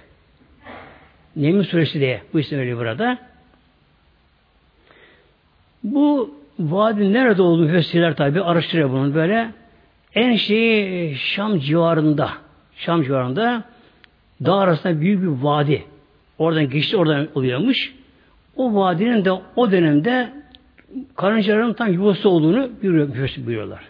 [1.36, 3.18] Nemil suresi diye bu isim veriliyor burada.
[5.84, 9.52] Bu vadi nerede olduğunu müfessirler tabi araştırıyor bunu böyle.
[10.16, 12.30] En şeyi Şam civarında.
[12.76, 13.64] Şam civarında
[14.46, 15.84] dağ arasında büyük bir vadi.
[16.38, 17.94] Oradan geçti oradan oluyormuş.
[18.56, 20.30] O vadinin de o dönemde
[21.16, 23.84] karıncaların tam yuvası olduğunu buyuruyorlar.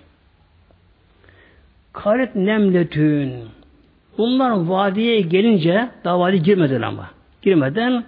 [1.94, 3.34] Karet nemletün.
[4.18, 7.10] Bunlar vadiye gelince daha vadi girmediler ama.
[7.42, 8.04] girmeden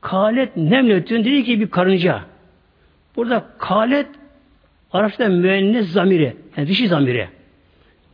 [0.00, 2.20] kalet nemletün dedi ki bir karınca.
[3.16, 4.06] Burada kalet
[4.94, 7.28] Arapçada müennes zamiri, yani dişi zamiri.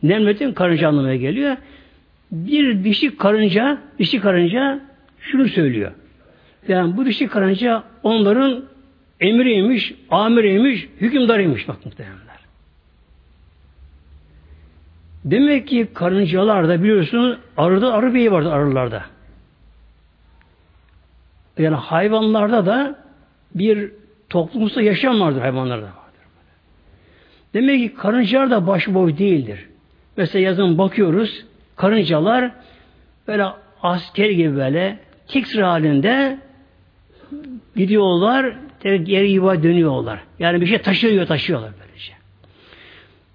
[0.03, 1.57] Nemletün karınca anlamına geliyor.
[2.31, 4.79] Bir dişi karınca, dişi karınca
[5.19, 5.91] şunu söylüyor.
[6.67, 8.63] Yani bu dişi karınca onların
[9.19, 12.21] emriymiş, amiriymiş, hükümdarıymış bak muhtemelenler.
[15.25, 19.03] Demek ki karıncalarda biliyorsunuz arıda arı beyi vardı arılarda.
[21.57, 22.95] Yani hayvanlarda da
[23.55, 23.91] bir
[24.29, 25.95] toplumsal yaşam vardır hayvanlarda vardır.
[27.53, 29.67] Demek ki karıncalar da başıboş değildir.
[30.17, 31.45] Mesela yazın bakıyoruz
[31.75, 32.51] karıncalar
[33.27, 33.45] böyle
[33.81, 36.39] asker gibi böyle tek sıra halinde
[37.75, 40.19] gidiyorlar geri yuva dönüyorlar.
[40.39, 42.13] Yani bir şey taşıyor taşıyorlar böylece.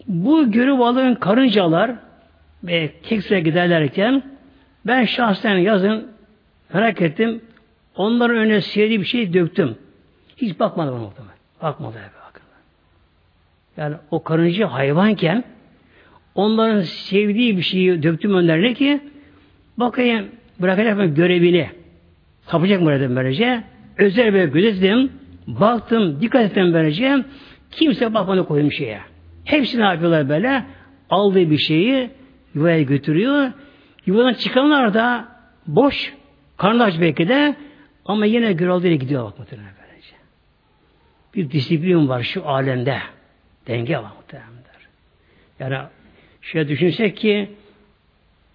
[0.07, 1.91] Bu görü balığın karıncalar
[2.65, 4.23] ve tek sıra giderlerken
[4.87, 6.09] ben şahsen yazın
[6.75, 7.41] merak ettim.
[7.97, 9.77] Onların önüne sevdiği bir şey döktüm.
[10.37, 11.37] Hiç bakmadı bana muhtemelen.
[11.63, 12.43] Bakmadı hep bakın.
[13.77, 15.45] Yani o karınca hayvanken
[16.35, 19.01] onların sevdiği bir şeyi döktüm önlerine ki
[19.77, 20.29] bakayım
[20.61, 21.71] bırakacak mı görevini
[22.47, 23.63] kapacak mı dedim böylece.
[23.99, 25.13] Özel bir gözetledim.
[25.47, 27.25] Baktım, dikkat ettim böylece.
[27.71, 29.01] Kimse bakmadı koyduğum şeye.
[29.45, 30.65] Hepsi ne yapıyorlar böyle?
[31.11, 32.11] Aldığı bir şeyi
[32.55, 33.53] yuvaya götürüyor.
[34.07, 35.29] Yuvadan çıkanlar da
[35.67, 36.15] boş,
[36.57, 37.57] karnı aç belki de
[38.05, 40.15] ama yine görevliyle gidiyor bak muhtemelen böylece.
[41.35, 42.99] Bir disiplin var şu alemde.
[43.67, 44.57] Denge var muhtemelen.
[45.61, 45.79] Yani
[46.43, 47.51] şöyle düşünsek ki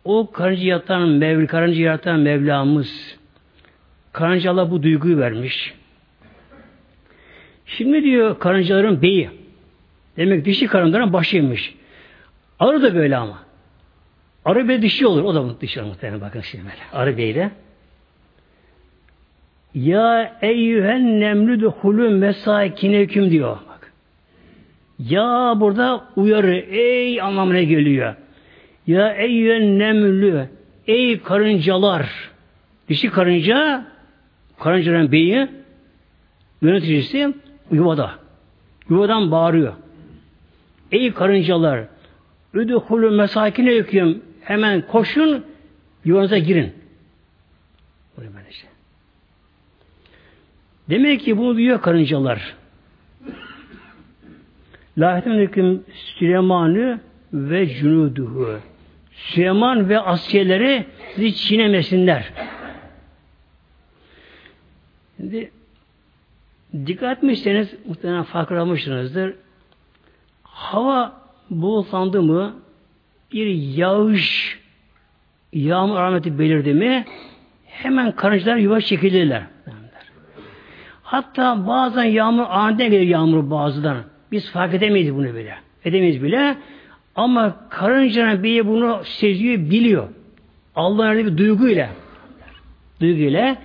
[0.04, 3.17] o karınca yatan Mevla, karınca yaratan Mevlamız
[4.13, 5.74] karıncalar bu duyguyu vermiş.
[7.65, 9.30] Şimdi diyor karıncaların beyi.
[10.17, 11.76] Demek dişi karıncaların başıymış.
[12.60, 13.39] Arı da böyle ama.
[14.45, 15.24] Arı bey dişi olur.
[15.24, 17.02] O da dişi muhtemelen bakın şimdi böyle.
[17.04, 17.52] Arı bey de.
[19.74, 23.58] Ya eyyühen nemlü duhulü mesakineküm diyor.
[23.69, 23.93] Bak.
[25.00, 26.58] Ya burada uyarı.
[26.58, 28.15] Ey anlamına geliyor.
[28.88, 30.50] Ya eyyühen nemlü.
[30.88, 32.32] Ey karıncalar.
[32.89, 33.86] Dişi karınca
[34.62, 35.47] karıncaların beyi
[36.62, 37.34] yöneticisi
[37.71, 38.12] yuvada.
[38.89, 39.74] Yuvadan bağırıyor.
[40.91, 41.86] Ey karıncalar
[42.54, 45.45] üdühulü mesakine yüküm hemen koşun
[46.06, 46.74] yuvanıza girin.
[48.17, 48.67] Böylece.
[50.89, 52.56] Demek ki bunu duyuyor karıncalar.
[54.97, 57.00] Lahetin hüküm Süleyman'ı
[57.34, 58.60] ve cunuduhu.
[59.13, 62.34] Süleyman ve askerleri sizi çiğnemesinler.
[65.22, 65.52] Şimdi
[66.86, 68.52] dikkat etmişseniz muhtemelen fark
[70.44, 71.14] Hava
[71.50, 72.56] bulutlandı mı
[73.34, 74.60] bir yağış
[75.54, 77.06] yağmur alameti belirdi mi
[77.66, 79.44] hemen karıncalar yuva çekilirler.
[81.04, 83.98] Hatta bazen yağmur aniden gelir yağmur bazıdan.
[84.32, 85.56] Biz fark edemeyiz bunu bile.
[85.86, 86.58] Edemeyiz bile.
[87.16, 90.08] Ama karıncanın biri bunu seziyor, biliyor.
[90.76, 91.90] Allah'ın bir duyguyla.
[93.02, 93.58] Duyguyla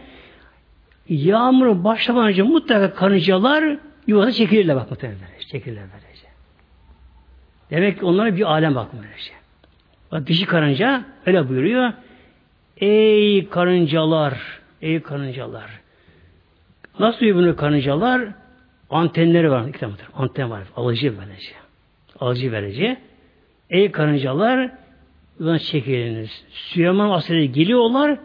[1.09, 5.19] yağmur başlamadan önce mutlaka karıncalar yuvada çekilirler bak muhtemelen.
[5.49, 6.27] Çekilirler böylece.
[7.71, 9.33] Demek ki onlara bir alem bak böylece.
[10.13, 11.93] Bak dişi karınca öyle buyuruyor.
[12.77, 15.81] Ey karıncalar, ey karıncalar.
[16.99, 18.29] Nasıl duyuyor karıncalar?
[18.91, 19.73] Antenleri var.
[19.73, 20.63] Tane anten var.
[20.77, 21.53] Alıcı verici.
[22.21, 22.97] Alıcı verici.
[23.71, 24.71] Ey karıncalar
[25.39, 26.45] buradan çekiliniz.
[26.51, 28.19] Süleyman Asır'a geliyorlar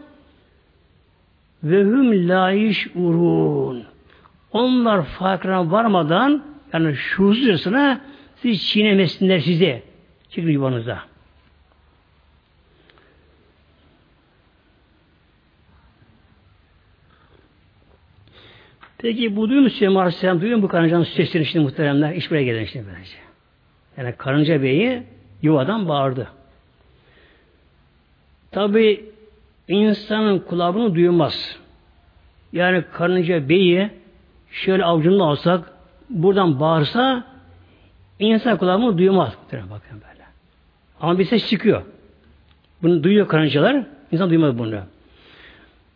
[1.64, 3.84] ve hüm layiş urun.
[4.52, 8.00] Onlar farkına varmadan yani şuursuzcasına
[8.36, 9.82] siz çiğnemesinler size.
[10.30, 11.12] Çıkın yuvanıza.
[18.98, 20.40] Peki bu duyuyor musun Aleyhisselam?
[20.40, 22.14] Duyuyor mu bu karıncanın sesini şimdi muhteremler?
[22.14, 23.16] İş buraya gelen şimdi bence.
[23.96, 25.02] Yani karınca beyi
[25.42, 26.28] yuvadan bağırdı.
[28.50, 29.11] Tabi
[29.68, 31.56] insanın kulağını duymaz.
[32.52, 33.90] Yani karınca beyi
[34.50, 35.72] şöyle avucunda alsak
[36.10, 37.24] buradan bağırsa
[38.18, 39.32] insan kulağını duymaz.
[39.52, 40.24] Bakın böyle.
[41.00, 41.82] Ama bir ses çıkıyor.
[42.82, 43.86] Bunu duyuyor karıncalar.
[44.12, 44.80] İnsan duymaz bunu.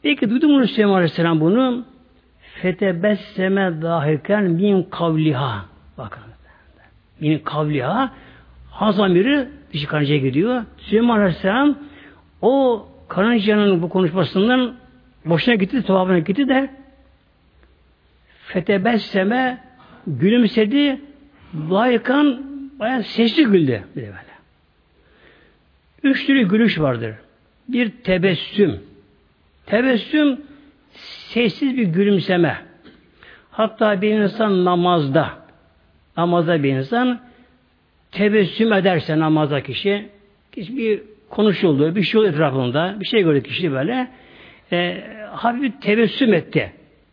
[0.02, 1.84] Peki duydu mu Süleyman Aleyhisselam bunu?
[2.40, 5.64] Fetebesseme dahiken min kavliha.
[5.98, 6.22] Bakın.
[7.20, 8.12] Min kavliha
[8.70, 10.64] Hazamiri dişi karıncaya gidiyor.
[10.78, 11.78] Süleyman Aleyhisselam
[12.42, 14.74] o karıncanın bu konuşmasından
[15.24, 16.70] boşuna gitti, tuhafına gitti de
[18.46, 19.64] fetebesseme
[20.06, 21.00] gülümsedi
[21.70, 22.42] layıkan
[22.78, 23.82] bayağı sesli güldü.
[23.96, 24.36] Bir de böyle.
[26.02, 27.14] Üç türlü gülüş vardır.
[27.68, 28.80] Bir tebessüm.
[29.66, 30.40] Tebessüm
[30.92, 32.56] sessiz bir gülümseme.
[33.50, 35.30] Hatta bir insan namazda,
[36.16, 37.20] namazda bir insan
[38.12, 40.08] tebessüm ederse namazda kişi,
[40.52, 44.10] kişi bir konuşuldu, bir şey oldu etrafında, bir şey gördü kişi böyle,
[44.72, 46.72] e, hafif tebessüm etti.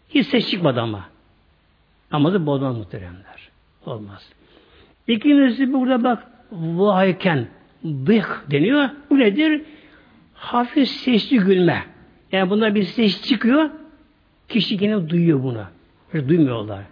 [0.09, 1.05] Hiç ses çıkmadı ama.
[2.11, 3.49] Namazı bozmaz muhteremler.
[3.85, 4.29] Olmaz.
[5.07, 7.47] İkincisi burada bak vahayken
[8.05, 8.89] dık deniyor.
[9.09, 9.61] Bu nedir?
[10.33, 11.83] Hafif sesli gülme.
[12.31, 13.69] Yani bunda bir ses çıkıyor.
[14.49, 15.63] Kişi yine duyuyor bunu.
[16.13, 16.83] Hiç duymuyorlar.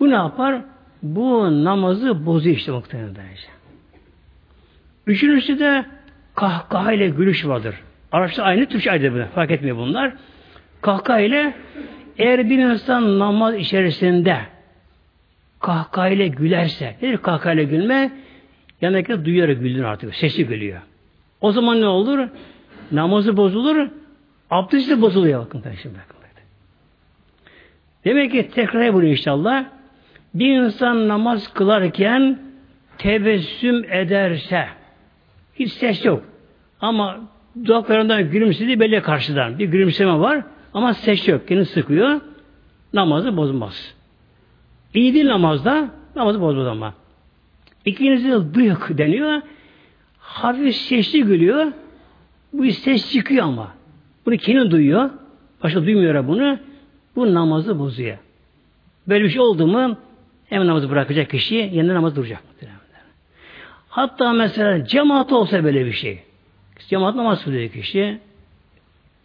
[0.00, 0.62] Bu ne yapar?
[1.02, 3.14] Bu namazı bozuyor işte muhtemelen.
[5.06, 5.84] Üçüncüsü de
[6.34, 7.74] kahkaha ile gülüş vardır.
[8.12, 9.26] Araçta aynı Türkçe ayrıdır.
[9.26, 10.12] Fark etmiyor bunlar.
[10.80, 11.54] Kahkaha ile
[12.18, 14.38] eğer bir insan namaz içerisinde
[15.60, 18.12] kahkaha ile gülerse, nedir kahkaha ile gülme?
[18.80, 20.14] Yanındaki duyuyor güldün artık.
[20.14, 20.80] Sesi gülüyor.
[21.40, 22.28] O zaman ne olur?
[22.92, 23.88] Namazı bozulur,
[24.50, 25.98] abdesti de bozuluyor bakın şimdi.
[28.04, 29.64] Demek ki tekrar bunu inşallah.
[30.34, 32.38] Bir insan namaz kılarken
[32.98, 34.66] tebessüm ederse
[35.58, 36.24] hiç ses yok.
[36.80, 37.20] Ama
[37.64, 39.58] dudaklarından gülümsediği belli karşıdan.
[39.58, 40.44] Bir gülümseme var
[40.74, 41.48] ama ses yok.
[41.48, 42.20] Kendini sıkıyor.
[42.92, 43.94] Namazı bozmaz.
[44.94, 46.94] İyi değil namazda namazı bozmaz ama.
[47.84, 49.42] İkincisi de dıyık deniyor.
[50.18, 51.72] Hafif sesli gülüyor.
[52.52, 53.74] Bu ses çıkıyor ama.
[54.26, 55.10] Bunu kendi duyuyor.
[55.62, 56.58] Başka duymuyor bunu.
[57.16, 58.18] Bu namazı bozuyor.
[59.08, 59.96] Böyle bir şey oldu mu
[60.46, 62.42] hemen namazı bırakacak kişi yeniden namaz duracak.
[63.94, 66.22] Hatta mesela cemaat olsa böyle bir şey.
[66.88, 68.18] Cemaat namaz kılıyor kişi.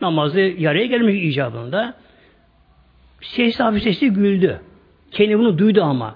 [0.01, 1.93] Namazı yarıya gelmiş icabında.
[3.21, 4.61] Sesli hafif sesli güldü.
[5.11, 6.15] Kendi bunu duydu ama.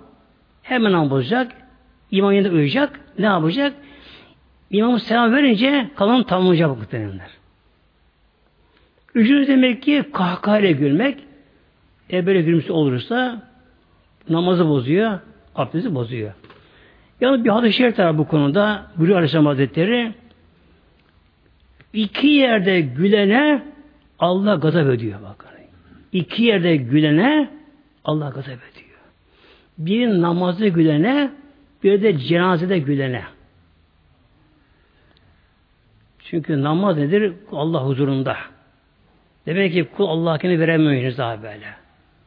[0.64, 1.52] Hemen namaz bozacak.
[2.12, 3.00] İmam yanında uyuyacak.
[3.20, 3.74] Ne yapacak?
[4.72, 7.30] İmam selam verince kalan tamamlayacak muhtemelenler.
[9.16, 11.18] Üçüncü demek ki kahkahayla gülmek.
[12.12, 13.42] E böyle gülmüş olursa
[14.30, 15.20] namazı bozuyor,
[15.56, 16.34] abdesti bozuyor.
[17.22, 18.92] Yani bir hadis-i şerif var bu konuda.
[18.98, 20.14] Buyuruyor Aleyhisselam Hazretleri
[21.94, 23.64] iki yerde gülene
[24.20, 25.54] Allah gazap ediyor bakın.
[26.12, 27.50] İki yerde gülene
[28.06, 29.00] Allah gazap ediyor.
[29.78, 31.32] Bir namazda gülene
[31.84, 33.24] bir de cenazede gülene.
[36.20, 37.34] Çünkü namaz nedir?
[37.52, 38.38] Allah huzurunda.
[39.46, 41.68] Demek ki kul kendini veremiyor daha böyle.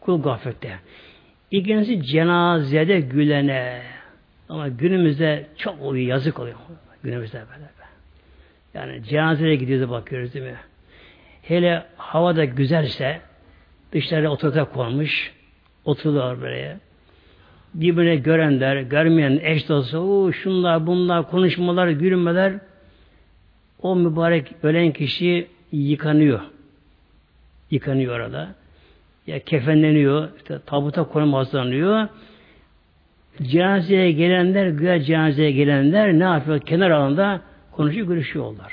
[0.01, 0.79] Kul gaflette.
[1.51, 3.96] İkincisi cenazede gülene.
[4.49, 6.57] Ama günümüzde çok oluyor, yazık oluyor.
[7.03, 7.77] Günümüzde böyle.
[8.75, 10.57] Yani cenazeye gidiyoruz bakıyoruz değil mi?
[11.43, 13.21] Hele hava da güzelse
[13.93, 15.33] dışarıda oturacak konmuş
[15.85, 16.79] oturuyorlar böyle.
[17.75, 22.55] Birbirine görenler, görmeyen eş dostu, şunlar, bunlar, konuşmalar, gülmeler
[23.83, 26.41] o mübarek ölen kişi yıkanıyor.
[27.71, 28.55] Yıkanıyor orada.
[29.27, 32.09] Ya kefenleniyor, işte tabuta konum hazırlanıyor.
[33.43, 36.61] Cenazeye gelenler, güya cenazeye gelenler ne yapıyor?
[36.61, 37.41] Kenar alanda
[37.73, 38.73] konuşuyor, görüşüyorlar.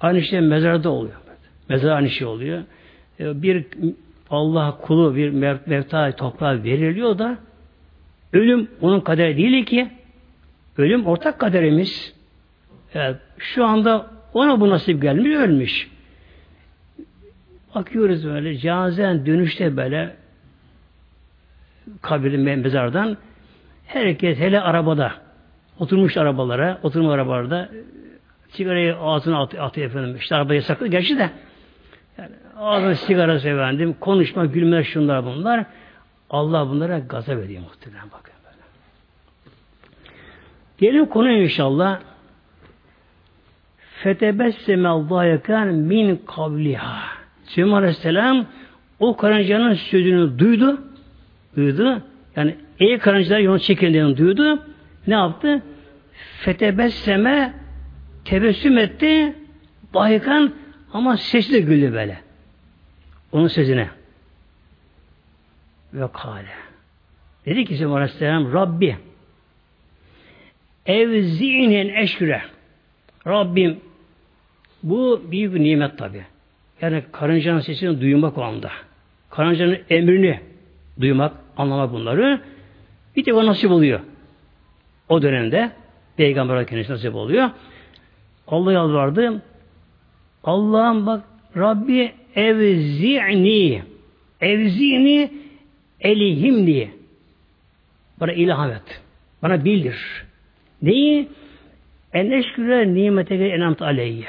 [0.00, 1.14] Aynı şey mezarda oluyor.
[1.68, 2.62] Mezar aynı şey oluyor.
[3.20, 3.66] E, bir
[4.30, 5.30] Allah kulu bir
[5.66, 7.38] mevta toprağa veriliyor da
[8.32, 9.88] ölüm onun kaderi değil ki
[10.78, 12.14] ölüm ortak kaderimiz.
[12.94, 15.90] Evet, şu anda ona bu nasip gelmiş ölmüş.
[17.74, 20.16] Bakıyoruz böyle cenazen dönüşte böyle
[22.02, 23.16] kabirin mezardan
[23.86, 25.12] herkes hele arabada
[25.78, 27.68] oturmuş arabalara, oturma arabalarda
[28.48, 30.16] sigarayı ağzına at, atıyor efendim.
[30.16, 31.30] İşte araba yasaklı gerçi de
[32.18, 35.64] yani ağzına sigara efendim, konuşma, gülme şunlar bunlar.
[36.30, 38.62] Allah bunlara gazap ediyor muhtemelen bakın böyle.
[40.78, 42.00] Gelin konuya inşallah.
[44.02, 47.00] Fetebesseme Allah'yakan min kavliha.
[47.44, 48.46] Süleyman Aleyhisselam
[49.00, 50.80] o karıncanın sözünü duydu.
[51.56, 52.02] Duydu.
[52.36, 54.62] Yani ey karıncalar yolun çekildiğini duydu.
[55.06, 55.62] Ne yaptı?
[56.40, 57.54] Fetebesseme
[58.24, 59.34] tebessüm etti.
[59.94, 60.52] Bahikan
[60.92, 62.20] ama sesi de güldü böyle.
[63.32, 63.88] Onun sözüne.
[65.94, 66.48] Ve kale.
[67.46, 68.96] Dedi ki Süleyman Aleyhisselam Rabbi
[70.86, 72.42] evzinin eşküre
[73.26, 73.80] Rabbim
[74.82, 76.22] bu büyük bir nimet tabi.
[76.80, 78.70] Yani karıncanın sesini duymak o anda.
[79.30, 80.40] Karıncanın emrini
[81.00, 82.40] duymak, anlamak bunları
[83.16, 84.00] bir tek o nasip oluyor.
[85.08, 85.70] O dönemde
[86.16, 87.50] Peygamber kendisi nasip oluyor.
[88.48, 89.42] Allah yalvardı.
[90.44, 91.24] Allah'ım bak
[91.56, 93.82] Rabbi evzi'ni
[94.40, 95.30] evzi'ni
[96.00, 96.90] elihimni
[98.20, 99.02] bana ilham et.
[99.42, 100.24] Bana bildir.
[100.82, 101.28] Neyi?
[102.12, 104.26] En eşküre nimete enamt aleyye.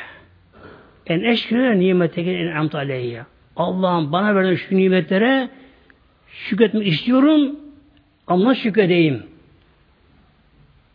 [1.07, 3.23] En eşküre nimete enamt aleyye.
[3.55, 5.49] Allah'ım bana verilen şu nimetlere
[6.36, 7.55] şükretmek istiyorum
[8.27, 9.23] ama şükredeyim.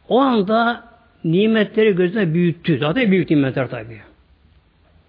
[0.08, 0.84] O anda
[1.24, 2.78] nimetleri gözüne büyüttü.
[2.78, 4.00] Zaten büyük nimetler tabi.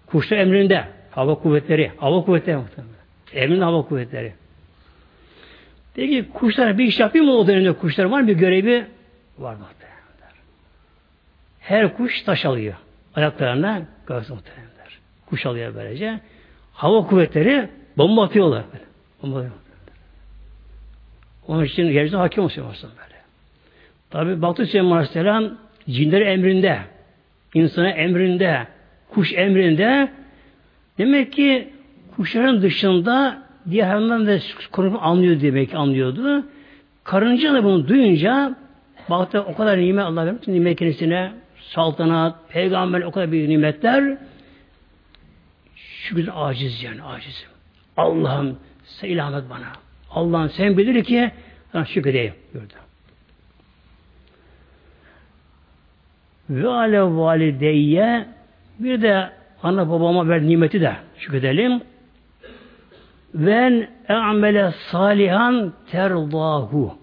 [0.06, 0.84] Kuşlar emrinde.
[1.10, 1.92] Hava kuvvetleri.
[1.96, 2.94] Hava kuvvetleri muhtemelen.
[3.32, 4.32] Emrinde hava kuvvetleri.
[5.94, 8.86] Peki kuşlar bir iş yapıyor mu o dönemde kuşlar var mı bir görevi?
[9.38, 9.92] Var muhtemelen.
[11.60, 12.74] Her kuş taş alıyor.
[13.14, 14.72] Ayaklarına gazı muhtemelen.
[15.26, 16.20] Kuş alıyor böylece.
[16.72, 18.64] Hava kuvvetleri bomba atıyorlar.
[19.22, 19.61] Bomba atıyorlar.
[21.48, 23.20] Onun için yeryüzüne hakim olsun böyle.
[24.10, 25.50] Tabi Baktı Süleyman Aleyhisselam
[25.90, 26.78] cinler emrinde,
[27.54, 28.66] insana emrinde,
[29.10, 30.08] kuş emrinde.
[30.98, 31.68] Demek ki
[32.16, 34.38] kuşların dışında diğer hayvanlar da
[34.72, 36.46] konumu anlıyor demek anlıyordu.
[37.04, 38.56] Karınca da bunu duyunca
[39.10, 44.18] baktı o kadar nimet Allah vermiş nimet kendisine saltanat, peygamber o kadar büyük nimetler
[45.76, 47.48] şükür aciz yani acizim.
[47.96, 49.81] Allah'ım sen ilham bana.
[50.14, 51.30] Allah'ım sen bilir ki
[51.72, 52.74] sana şükredeyim buyurdu.
[56.50, 58.26] Ve ale valideyye
[58.78, 59.30] bir de
[59.62, 61.80] ana babama ver nimeti de şükredelim.
[63.34, 66.94] Ven e'mele salihan terdahu.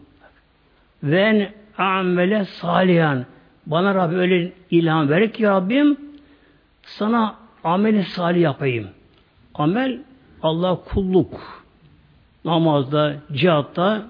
[1.04, 1.50] Ven
[1.80, 3.26] e'mele salihan.
[3.66, 5.98] Bana Rabbi öyle ilham ver ki Rabbim
[6.82, 8.88] sana ameli salih yapayım.
[9.54, 10.00] Amel
[10.44, 11.59] Allah kulluk.
[12.46, 14.06] Namazda, cihatta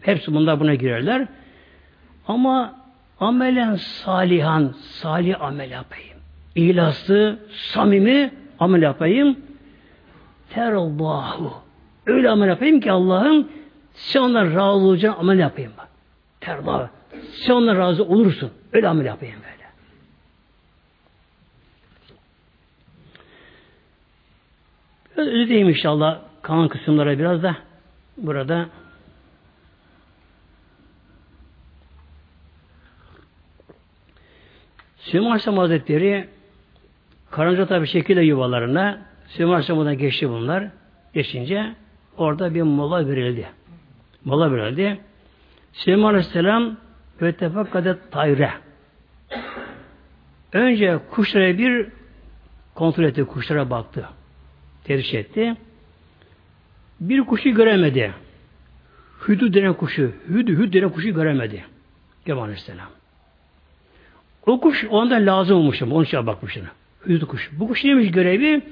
[0.00, 1.28] hepsi bunlar buna girerler.
[2.28, 2.74] Ama
[3.20, 6.18] amelen salihan, salih amel yapayım.
[6.54, 9.36] İhlaslı, samimi amel yapayım.
[10.50, 11.54] Terallahu.
[12.06, 13.48] Öyle amel yapayım ki Allah'ım
[13.94, 15.72] sen ondan razı olacağın amel yapayım.
[16.40, 16.88] Terallahu.
[17.32, 18.50] Sen ondan razı olursun.
[18.72, 19.60] Öyle amel yapayım böyle.
[25.30, 26.20] Öyle diyeyim inşallah
[26.50, 27.56] kalan kısımlara biraz da
[28.16, 28.68] burada
[34.98, 36.28] Süleyman Aleyhisselam Hazretleri
[37.30, 38.98] karınca tabi şekilde yuvalarına
[39.28, 40.68] Süleyman Aleyhisselam'dan geçti bunlar.
[41.14, 41.74] Geçince
[42.16, 43.48] orada bir mola verildi.
[44.24, 45.00] Mola verildi.
[45.72, 46.76] Süleyman Aleyhisselam
[47.22, 48.50] ve tefakkadet tayre.
[50.52, 51.86] Önce kuşlara bir
[52.74, 54.08] kontrol etti, kuşlara baktı.
[54.84, 55.56] Tedriş etti.
[57.00, 58.14] Bir kuşu göremedi.
[59.28, 61.64] Hüdü denen kuşu, hüdü hüdü denen kuşu göremedi.
[62.26, 62.88] Cemal Aleyhisselam.
[64.46, 66.70] O kuş onda lazım olmuş ama onun için bakmış ona.
[67.06, 67.50] Hüdü kuş.
[67.52, 68.62] Bu kuş neymiş görevi?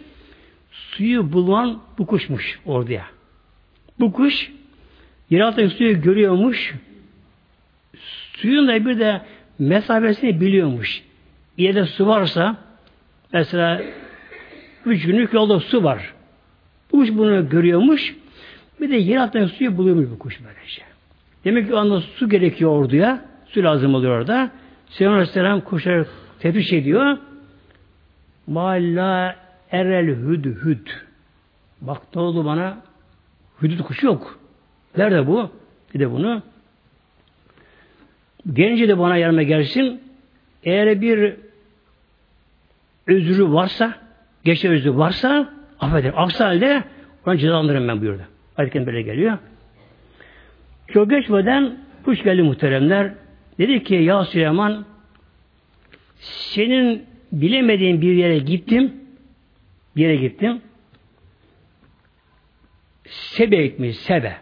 [0.70, 3.03] Suyu bulan bu kuşmuş orada.
[4.01, 4.53] Bu kuş
[5.31, 6.74] yer altındaki suyu görüyormuş.
[8.37, 9.22] Suyun da bir de
[9.59, 11.03] mesafesini biliyormuş.
[11.57, 12.57] Yerde su varsa
[13.33, 13.83] mesela
[14.87, 16.14] üç günlük yolda su var.
[16.93, 18.16] Bu kuş bunu görüyormuş.
[18.80, 20.82] Bir de yer altındaki suyu buluyormuş bu kuş böylece.
[21.45, 23.24] Demek ki anda su gerekiyor orduya.
[23.47, 24.51] Su lazım oluyor orada.
[24.89, 26.07] Süleyman Aleyhisselam kuşları
[26.39, 27.18] teftiş ediyor.
[28.47, 29.36] Malla
[29.70, 30.86] erel hüd hüd.
[31.80, 32.78] Bak ne oldu bana?
[33.62, 34.39] Hüdüt kuşu yok.
[34.97, 35.51] Nerede bu?
[35.95, 36.43] Bir de bunu.
[38.53, 40.01] Gelince de bana yardıma gelsin.
[40.64, 41.36] Eğer bir
[43.07, 43.99] özrü varsa,
[44.45, 46.18] geçe özrü varsa affederim.
[46.18, 46.85] Aksi halde
[47.26, 48.22] onu cezalandırırım ben buyurdu.
[48.57, 49.39] Ayetken böyle geliyor.
[50.89, 53.14] Çok geçmeden kuş geldi muhteremler.
[53.59, 54.85] Dedi ki ya Süleyman
[56.18, 58.93] senin bilemediğin bir yere gittim.
[59.97, 60.61] Bir yere gittim.
[63.07, 63.97] Sebe gitmiş.
[63.97, 64.37] Sebe.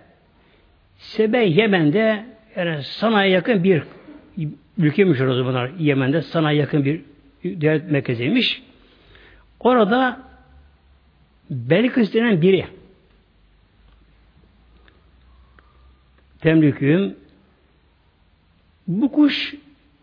[0.96, 2.24] Sebe Yemen'de
[2.56, 3.82] yani sanayi yakın bir
[4.78, 7.00] ülkeymiş o zamanlar Yemen'de sanayi yakın bir
[7.44, 8.62] devlet merkeziymiş.
[9.60, 10.25] Orada
[11.50, 12.66] Belkıs denen biri
[16.40, 17.16] Temriküm
[18.88, 19.54] bu kuş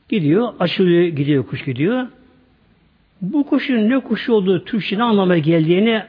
[0.10, 2.08] gidiyor, açılıyor, gidiyor kuş gidiyor.
[3.22, 6.04] Bu kuşun ne kuşu olduğu, Türkçe ne anlamaya geldiğini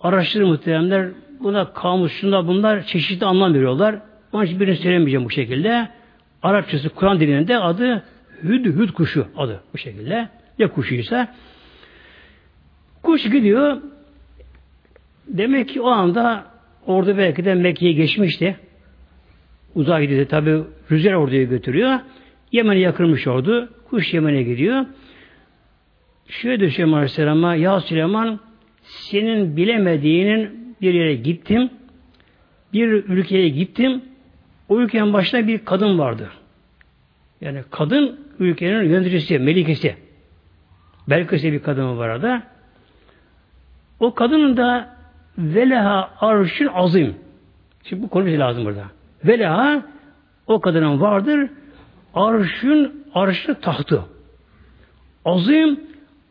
[0.00, 1.08] araştırır muhteremler.
[1.40, 3.96] Buna kamusunda bunlar çeşitli anlam veriyorlar.
[4.32, 5.88] Onun için birini söylemeyeceğim bu şekilde.
[6.42, 8.02] Arapçası Kur'an dilinde adı
[8.42, 10.28] hüd hüd kuşu adı bu şekilde.
[10.58, 11.34] Ne kuşuysa.
[13.02, 13.82] Kuş gidiyor.
[15.28, 16.44] Demek ki o anda
[16.86, 18.56] orada belki de Mekke'ye geçmişti.
[19.74, 20.26] Uzak gidiyor.
[20.26, 20.60] Tabi
[20.90, 21.98] rüzgar orduya götürüyor.
[22.52, 23.68] Yemen'e yakılmış ordu.
[23.90, 24.86] Kuş Yemen'e gidiyor.
[26.28, 28.40] Şöyle diyor Süleyman Aleyhisselam'a Ya Süleyman
[28.82, 31.70] senin bilemediğinin bir yere gittim.
[32.72, 34.02] Bir ülkeye gittim.
[34.68, 36.30] O ülkenin başında bir kadın vardı.
[37.40, 39.96] Yani kadın ülkenin yöneticisi, melikesi.
[41.08, 42.42] Belkıs'ta bir kadın var orada.
[44.00, 44.95] O kadının da
[45.38, 47.14] veleha arşın azim.
[47.84, 48.84] Şimdi bu konu lazım burada.
[49.24, 49.82] Veleha
[50.46, 51.50] o kadının vardır
[52.14, 54.02] arşın arşı tahtı.
[55.24, 55.80] Azim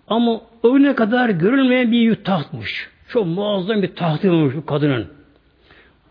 [0.08, 2.90] ama öyle kadar görülmeyen bir tahtmış.
[3.10, 5.08] Çok muazzam bir tahtı olmuş bu kadının.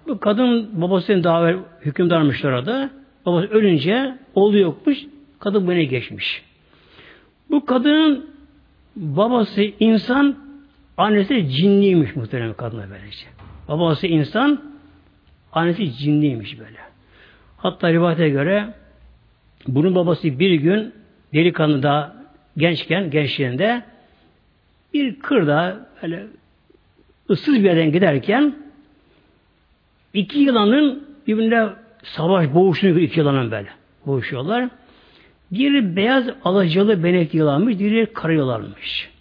[0.09, 2.91] Bu kadın babasının daha evvel hükümdarmış orada.
[3.27, 4.99] Babası ölünce oğlu yokmuş.
[5.39, 6.43] Kadın bunu geçmiş.
[7.51, 8.27] Bu kadının
[8.97, 10.37] babası insan,
[10.97, 13.27] annesi cinliymiş muhtemelen kadına böylece.
[13.69, 14.63] Babası insan,
[15.53, 16.79] annesi cinliymiş böyle.
[17.57, 18.75] Hatta rivayete göre
[19.69, 20.93] bunun babası bir gün
[21.35, 22.17] delikanlı da
[22.57, 23.83] gençken, gençliğinde
[24.95, 26.27] bir kırda böyle
[27.31, 28.55] ıssız bir yerden giderken
[30.15, 31.69] iki yılanın birbirine
[32.03, 33.69] savaş boğuşuyor iki yılanın böyle.
[34.07, 34.69] Boğuşuyorlar.
[35.51, 39.14] Biri beyaz alacalı benek yılanmış, diğeri kara yılanmış.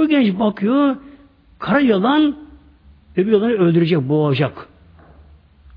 [0.00, 0.96] Bu genç bakıyor,
[1.58, 2.36] kara yılan
[3.16, 4.68] öbür yılanı öldürecek, boğacak.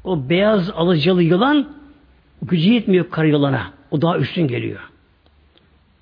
[0.04, 1.70] O beyaz alacalı yılan
[2.42, 3.74] gücü yetmiyor kara yılana.
[3.92, 4.80] O daha üstün geliyor.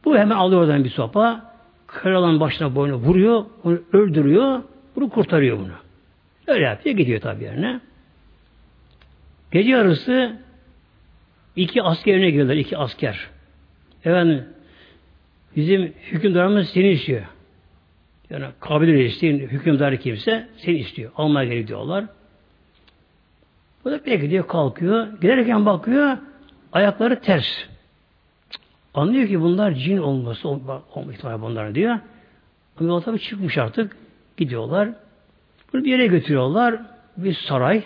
[0.05, 1.53] Bu hemen alıyor oradan bir sopa.
[1.87, 4.61] Kara yılan başına boynu vuruyor, onu öldürüyor,
[4.95, 5.73] bunu kurtarıyor bunu.
[6.47, 7.79] Öyle yapıyor, gidiyor tabi yerine.
[9.51, 10.39] Gece yarısı
[11.55, 13.27] iki askerine geliyorlar, iki asker.
[14.05, 14.43] Efendim,
[15.55, 17.25] bizim hükümdarımız seni istiyor.
[18.31, 21.11] Yani kabile reisi'nin hükümdarı kimse seni istiyor.
[21.15, 22.05] Almaya geliyor diyorlar.
[23.85, 25.07] Bu da peki diyor kalkıyor.
[25.21, 26.17] Giderken bakıyor
[26.73, 27.65] ayakları ters.
[28.93, 31.99] Anlıyor ki bunlar cin olması olma ihtimali bunlar diyor.
[32.79, 33.97] Ama tabi çıkmış artık.
[34.37, 34.89] Gidiyorlar.
[35.73, 36.81] Bunu bir yere götürüyorlar.
[37.17, 37.83] Bir saray.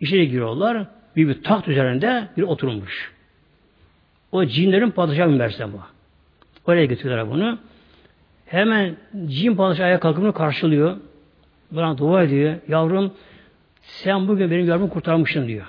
[0.00, 0.86] İçeri giriyorlar.
[1.16, 3.12] Bir, bir taht üzerinde bir oturmuş.
[4.32, 5.80] O cinlerin padişahı Mersem bu.
[6.66, 7.58] Oraya götürüyorlar bunu.
[8.46, 10.96] Hemen cin padişahı ayağa kalkıp karşılıyor.
[11.70, 12.54] Bana dua ediyor.
[12.68, 13.12] Yavrum
[13.82, 15.66] sen bugün benim yavrumu kurtarmışsın diyor.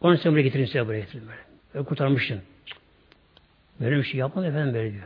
[0.00, 1.40] Onu sen buraya getirin size buraya getirin böyle.
[1.74, 2.40] böyle kurtarmışsın.
[3.80, 5.04] Böyle bir şey yapmadı efendim böyle diyor.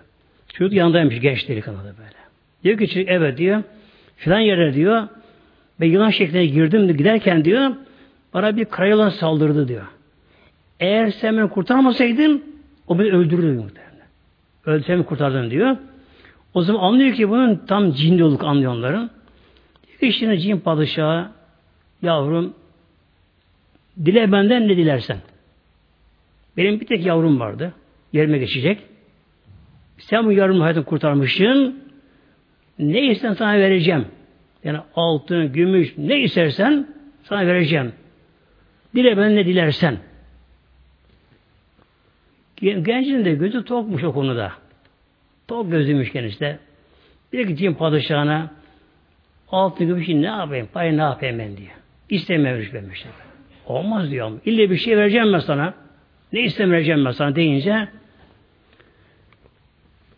[0.54, 2.18] Çocuk yanındaymış genç delikanlı böyle.
[2.64, 3.62] Diyor ki evet diyor.
[4.16, 5.08] Filan yere diyor.
[5.80, 7.70] Ben yılan şekline girdim giderken diyor.
[8.34, 9.86] Bana bir kara saldırdı diyor.
[10.80, 12.44] Eğer sen beni kurtarmasaydın
[12.86, 14.08] o beni öldürürdü muhtemelen.
[14.66, 15.76] Öldürsem kurtardın diyor.
[16.58, 19.10] O zaman anlıyor ki bunun tam cin olduk anlıyor onların.
[20.00, 21.28] İşte cin padişahı
[22.02, 22.54] yavrum
[24.04, 25.18] dile benden ne dilersen.
[26.56, 27.74] Benim bir tek yavrum vardı.
[28.12, 28.78] Yerime geçecek.
[29.98, 31.82] Sen bu yavrumu hayatını kurtarmışsın.
[32.78, 34.06] Ne istersen sana vereceğim.
[34.64, 36.88] Yani altın, gümüş, ne istersen
[37.22, 37.92] sana vereceğim.
[38.94, 39.98] Dile ben ne dilersen.
[42.60, 44.52] Gencin de gözü tokmuş o konuda.
[45.48, 46.58] Tok gözüymüş kendisi
[47.32, 48.50] Bir gideyim padişahına
[49.50, 51.70] altın gümüş ne yapayım, payı ne yapayım ben diye.
[52.10, 53.08] İstememiş işte.
[53.66, 54.40] Olmaz diyor.
[54.44, 55.74] İlle bir şey vereceğim ben sana.
[56.32, 57.88] Ne istemeyeceğim ben sana deyince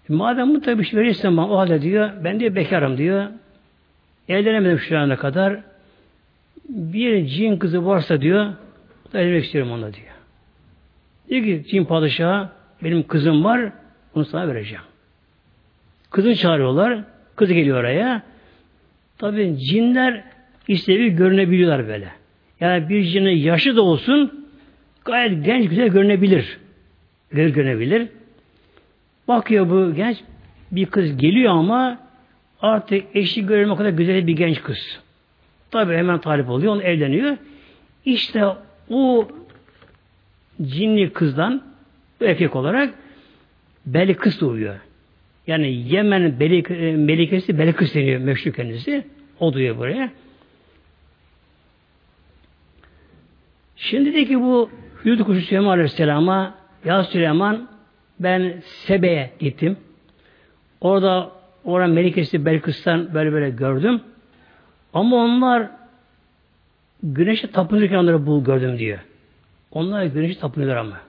[0.08, 3.26] madem tabi bir şey verirsen bana o halde diyor ben diyor bekarım diyor.
[4.28, 5.60] Evlenemedim şu ana kadar.
[6.68, 8.52] Bir cin kızı varsa diyor
[9.14, 10.06] evlenmek istiyorum ona diyor.
[11.28, 12.48] Diyor ki cin padişahı
[12.84, 13.72] benim kızım var
[14.14, 14.89] onu sana vereceğim.
[16.10, 17.04] Kızını çağırıyorlar.
[17.36, 18.22] Kız geliyor oraya.
[19.18, 20.24] Tabi cinler
[20.68, 22.08] istevi görünebiliyorlar böyle.
[22.60, 24.46] Yani bir cinin yaşı da olsun
[25.04, 26.58] gayet genç güzel görünebilir.
[27.30, 28.08] Güzel görünebilir.
[29.28, 30.18] Bakıyor bu genç
[30.72, 31.98] bir kız geliyor ama
[32.60, 35.00] artık eşi görülme kadar güzel bir genç kız.
[35.70, 37.36] Tabi hemen talip oluyor, onu evleniyor.
[38.04, 38.44] İşte
[38.90, 39.28] o
[40.62, 41.62] cinli kızdan
[42.20, 42.94] erkek olarak
[43.86, 44.74] Belikıs doğuyor.
[45.46, 49.06] Yani Yemen Belik, Melikesi Belikıs deniyor meşhur kendisi.
[49.40, 50.10] O duyuyor buraya.
[53.76, 54.70] Şimdi de ki bu
[55.04, 57.68] Hüdü kuşu Süleyman Aleyhisselam'a Ya Süleyman
[58.20, 59.76] ben Sebe'ye gittim.
[60.80, 61.30] Orada
[61.64, 64.00] oran Melikesi Belkıs'tan böyle böyle gördüm.
[64.92, 65.70] Ama onlar
[67.02, 68.98] güneşe tapınırken onları bul gördüm diyor.
[69.70, 71.00] Onlar güneşe tapınıyorlar ama.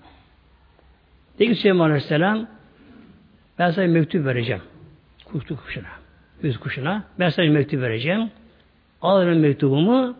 [1.39, 2.47] De ki Süleyman Aleyhisselam
[3.61, 4.61] ben sana mektup vereceğim.
[5.25, 5.87] Kuştu kuşuna.
[6.43, 7.03] Yüz kuşuna.
[7.19, 8.29] Ben sana mektup vereceğim.
[9.01, 10.15] Al mektubumu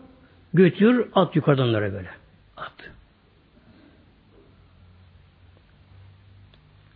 [0.54, 2.08] götür at yukarıdan onlara böyle.
[2.56, 2.90] At.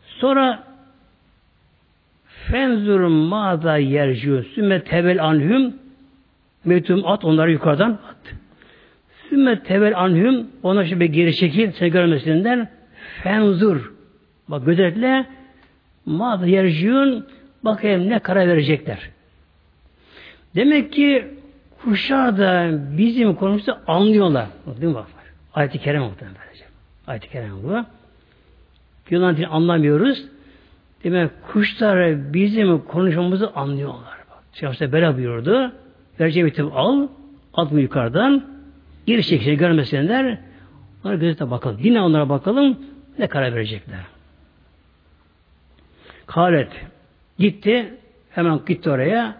[0.07, 0.65] Sonra
[2.27, 5.75] fenzurum mağda yercu sümme tevel anhüm
[6.65, 8.35] mektubumu at onları yukarıdan at.
[9.29, 12.69] Sümme tevel anhüm ona şimdi geri çekil seni görmesinden
[13.23, 13.93] fenzur
[14.49, 15.27] bak gözetle
[16.07, 17.27] mağda yerciyun
[17.65, 19.11] bakayım ne karar verecekler.
[20.55, 21.29] Demek ki
[21.83, 24.47] kuşlar da bizim konumuzu anlıyorlar.
[24.67, 25.07] Değil mi bak?
[25.55, 26.65] Ayet-i Kerem muhtemelen böylece.
[27.07, 27.85] Ayet-i Kerem bu.
[29.11, 30.25] Yunan dili anlamıyoruz.
[31.05, 34.17] Demek kuşlar bizim konuşmamızı anlıyorlar.
[34.53, 35.73] Şahsı böyle buyurdu.
[36.21, 37.09] Verce bitip al,
[37.55, 38.45] at mı yukarıdan,
[39.07, 40.39] geri çekişe görmesinler.
[41.05, 41.79] Onlara gözete bakalım.
[41.83, 42.79] Yine onlara bakalım.
[43.19, 44.16] Ne karar verecekler.
[46.27, 46.73] Kalet
[47.39, 47.95] gitti.
[48.31, 49.37] Hemen gitti oraya.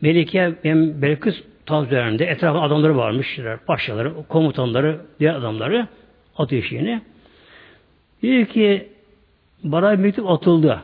[0.00, 3.40] Melike hem Belkıs tav üzerinde etrafı adamları varmış.
[3.66, 5.88] Paşaları, komutanları, diğer adamları
[6.36, 7.02] atıyor şeyini.
[8.22, 8.88] Diyor ki
[9.64, 10.82] bana bir mektup atıldı.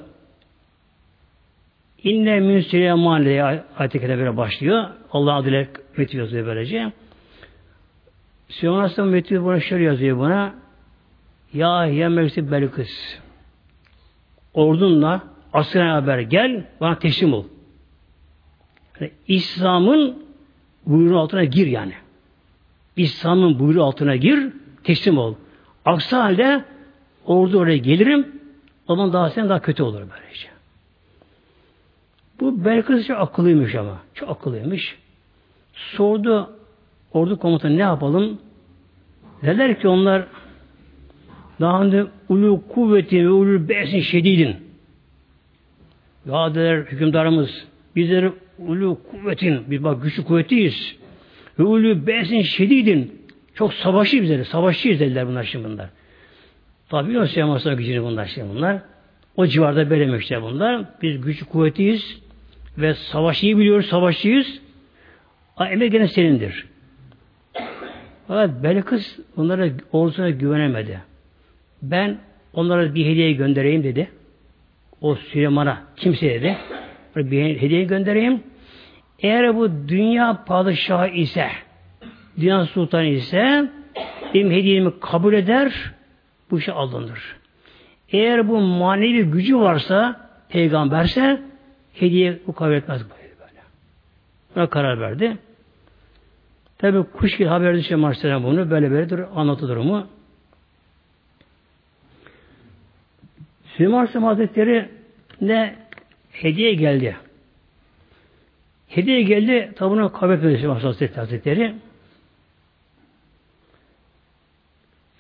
[2.03, 3.45] İnne min Süleyman diye
[3.79, 4.85] ayet-i böyle başlıyor.
[5.13, 6.93] Allah adıyla mektup yazıyor böylece.
[8.49, 10.55] Süleyman Aleyhisselam mektubu buna şöyle yazıyor buna.
[11.55, 13.19] Ya mektup Belkıs.
[14.55, 15.23] Ordunla
[15.53, 17.45] askere haber gel bana teslim ol.
[19.01, 20.23] Yani İslam'ın
[20.87, 21.95] buyruğu altına gir yani.
[22.97, 24.53] İslam'ın buyruğu altına gir,
[24.85, 25.35] teslim ol.
[25.85, 26.65] Aksi halde
[27.27, 28.27] ordu oraya gelirim,
[28.89, 30.49] o zaman daha sen daha kötü olur böylece.
[32.41, 33.99] Bu Belkıs çok akıllıymış ama.
[34.15, 34.99] Çok akıllıymış.
[35.75, 36.51] Sordu
[37.13, 38.39] ordu komutanı ne yapalım?
[39.43, 40.27] Dediler ki onlar
[41.61, 44.57] daha önce ulu kuvvetin ve ulu besin şedidin.
[46.27, 50.97] Ya dediler hükümdarımız bizleri ulu kuvvetin, biz bak güçlü kuvvetiyiz.
[51.59, 53.23] Ve ulu besin şedidin.
[53.55, 55.89] Çok savaşçı bizleri, savaşçıyız dediler bunlar şimdi bunlar.
[56.89, 58.79] Tabi biliyorsun Süleyman gücünü bunlar şimdi bunlar.
[59.37, 60.07] O civarda böyle
[60.43, 60.85] bunlar.
[61.03, 62.19] Biz güçlü kuvvetiyiz
[62.79, 64.61] ve savaşıyı biliyoruz, savaşçıyız.
[65.71, 66.67] Emir gene senindir.
[68.29, 71.01] Fakat Belkıs onlara ordusuna güvenemedi.
[71.83, 72.19] Ben
[72.53, 74.11] onlara bir hediye göndereyim dedi.
[75.01, 76.57] O Süleyman'a kimse dedi.
[77.17, 78.43] Bir hediye göndereyim.
[79.19, 81.49] Eğer bu dünya padişahı ise,
[82.41, 83.71] dünya sultanı ise
[84.35, 85.93] benim hediyemi kabul eder,
[86.51, 87.37] bu işe alınır.
[88.13, 91.43] Eğer bu manevi gücü varsa, peygamberse
[91.95, 93.29] hediye bu kabul etmez böyle.
[94.57, 95.37] Buna karar verdi.
[96.79, 98.71] Tabi kuş gibi haber düşüyor bunu.
[98.71, 100.07] Böyle böyle anlatı durumu.
[103.79, 104.89] Süleyman Aleyhisselam Hazretleri
[105.41, 105.75] ne
[106.33, 107.17] hediye geldi.
[108.89, 111.21] Hediye geldi tabi bunu kabul etmedi Süleyman Hazretleri.
[111.21, 111.75] Hazretleri.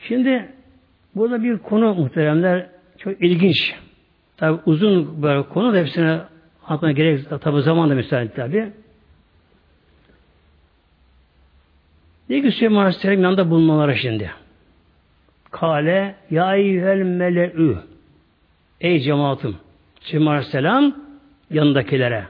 [0.00, 0.48] Şimdi
[1.14, 2.66] burada bir konu muhteremler
[2.98, 3.74] çok ilginç.
[4.36, 6.20] Tabi uzun böyle konu da hepsine
[6.66, 8.72] Aklına gerek tabi zaman da müsait tabi.
[12.28, 14.30] Diyor ki Süleyman Aleyhisselam yanında bulunmaları şimdi.
[15.50, 17.97] Kale ya eyyühel mele'ü
[18.80, 19.56] Ey cemaatim
[20.00, 20.96] Süleyman Aleyhisselam
[21.50, 22.24] yanındakilere.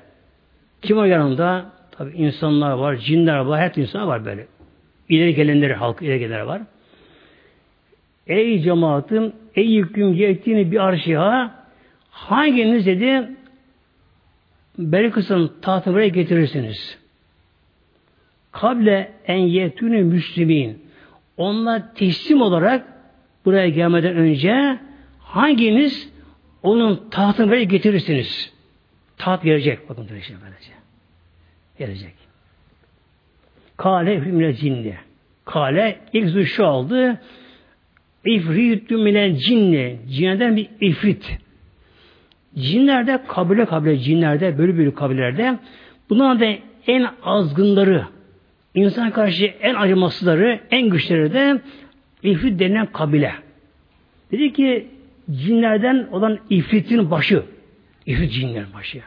[0.83, 1.73] Kim o yanında?
[1.91, 4.47] Tabi insanlar var, cinler var, her insan var böyle.
[5.09, 6.63] İleri gelenleri, halk ileri gelenleri var.
[8.27, 11.55] Ey cemaatim, ey yüküm yettiğini bir arşiha
[12.11, 13.29] hanginiz dedi
[14.79, 16.99] Belkıs'ın tahtını buraya getirirsiniz.
[18.53, 20.83] Kable en yetünü müslimin.
[21.37, 22.87] Onlar teslim olarak
[23.45, 24.79] buraya gelmeden önce
[25.21, 26.18] hanginiz
[26.63, 28.53] onun tahtını buraya getirirsiniz?
[29.19, 29.89] Taht gelecek.
[29.89, 30.71] Bakın böyle şey böylece.
[31.79, 32.15] Gelecek.
[33.77, 34.95] Kale hümle cinni.
[35.45, 37.21] Kale ilk şu aldı.
[38.25, 39.99] İfritü minel cinni.
[40.09, 41.39] Cinneden bir ifrit.
[42.59, 45.59] Cinlerde kabile kabile cinlerde bölü bölü kabilelerde
[46.11, 46.47] bunlar da
[46.87, 48.07] en azgınları
[48.75, 51.61] insan karşı en acımasızları en güçleri de
[52.23, 53.33] ifrit denilen kabile.
[54.33, 54.89] Dedi ki
[55.31, 57.43] cinlerden olan ifritin başı
[58.07, 59.01] ifrit cinlerin başı.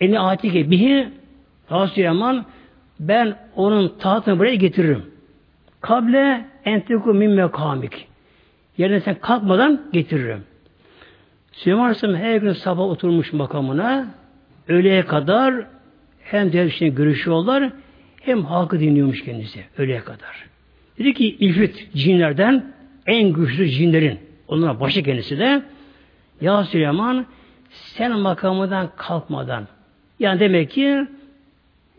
[0.00, 1.08] Eni atike bihi
[1.94, 2.46] Süleyman
[3.00, 5.02] ben onun tahtını buraya getiririm.
[5.80, 8.06] Kable enteku min mekamik.
[8.78, 10.44] Yerine sen kalkmadan getiririm.
[11.52, 14.14] Süleyman Aleyhisselam her gün sabah oturmuş makamına
[14.68, 15.54] öğleye kadar
[16.20, 17.72] hem devşine görüşüyorlar
[18.20, 20.46] hem halkı dinliyormuş kendisi öğleye kadar.
[20.98, 22.74] Dedi ki İfrit cinlerden
[23.06, 24.18] en güçlü cinlerin
[24.48, 25.62] onlara başı kendisi de
[26.40, 27.26] Ya Süleyman
[27.70, 29.66] sen makamından kalkmadan
[30.18, 31.06] yani demek ki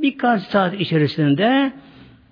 [0.02, 1.74] birkaç saat içerisinde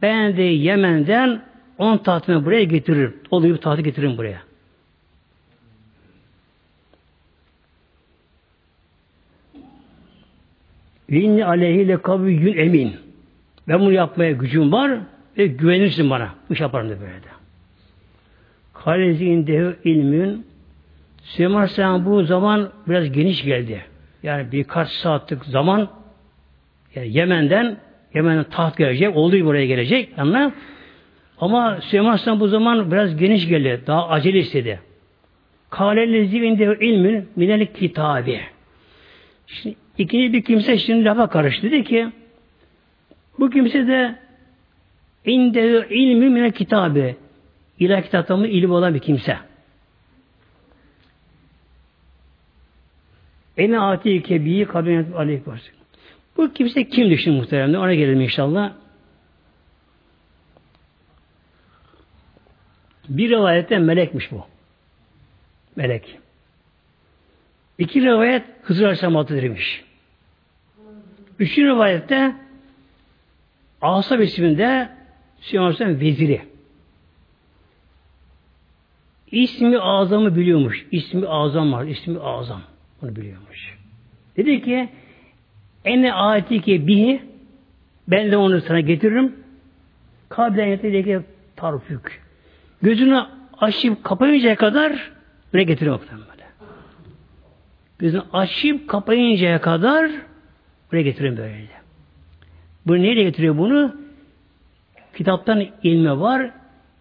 [0.02, 1.42] ben de Yemen'den
[1.78, 3.18] on tahtını buraya getiririm.
[3.32, 4.42] Oluyor tahtı getiririm buraya.
[11.10, 12.96] Ve inni aleyhiyle kaviyyün emin.
[13.68, 15.00] Ben bunu yapmaya gücüm var
[15.38, 16.30] ve güvenirsin bana.
[16.50, 17.33] Bu şey yaparım da böyle de.
[18.86, 20.46] Kalezi indehu ilmün
[21.24, 23.86] Süleyman Aleyhisselam bu zaman biraz geniş geldi.
[24.24, 25.90] Yani birkaç saatlik zaman
[26.96, 27.78] yani Yemen'den
[28.14, 29.18] Hemen taht gelecek.
[29.18, 30.10] Olduğu buraya gelecek.
[30.18, 30.52] Yanına.
[31.40, 33.82] Ama Süleyman Aleyhisselam bu zaman biraz geniş geldi.
[33.88, 34.80] Daha acele istedi.
[35.70, 38.40] Kâlellezi inde ilmin minel kitabi.
[39.48, 41.72] Şimdi ikinci bir kimse şimdi lafa karıştı.
[41.72, 42.08] Dedi ki
[43.40, 44.16] bu kimse de
[45.26, 47.16] inde ilmi minel kitabı.
[47.80, 49.38] İlah kitabının ilim olan bir kimse.
[53.58, 55.42] Ene ati kebiyi kabinet aleyh
[56.38, 57.78] Bu kimse kim düşün muhteremde?
[57.78, 58.74] Ona gelelim inşallah.
[63.10, 64.46] Bir rivayette melekmiş bu.
[65.76, 66.20] Melek.
[67.78, 69.84] İki rivayet Hızır Aleyhisselam adıdırmış.
[71.40, 72.36] Üçüncü rivayette
[73.82, 74.90] Asab isminde
[75.42, 76.53] Süleyman Aleyhisselam veziri.
[79.34, 80.86] İsmi azamı biliyormuş.
[80.92, 81.86] İsmi azam var.
[81.86, 82.62] İsmi azam.
[83.02, 83.78] Bunu biliyormuş.
[84.38, 84.90] Dedi ki
[85.86, 87.22] ene atike bihi
[88.08, 89.36] ben de onu sana getiririm.
[90.30, 91.20] Kablen yetedeki
[91.56, 92.22] tarfük.
[92.82, 93.26] Gözünü
[93.60, 95.12] açıp kapayıncaya kadar
[95.54, 96.44] ne getiriyor böyle.
[98.00, 100.12] Gözünü açıp kapayıncaya kadar
[100.92, 101.68] buraya getiriyor böyle.
[102.88, 103.96] Bu neyle getiriyor bunu?
[105.18, 106.52] Kitaptan ilme var.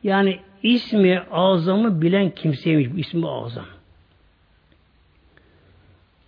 [0.03, 3.67] Yani ismi azamı bilen kimseymiş bu ismi azam.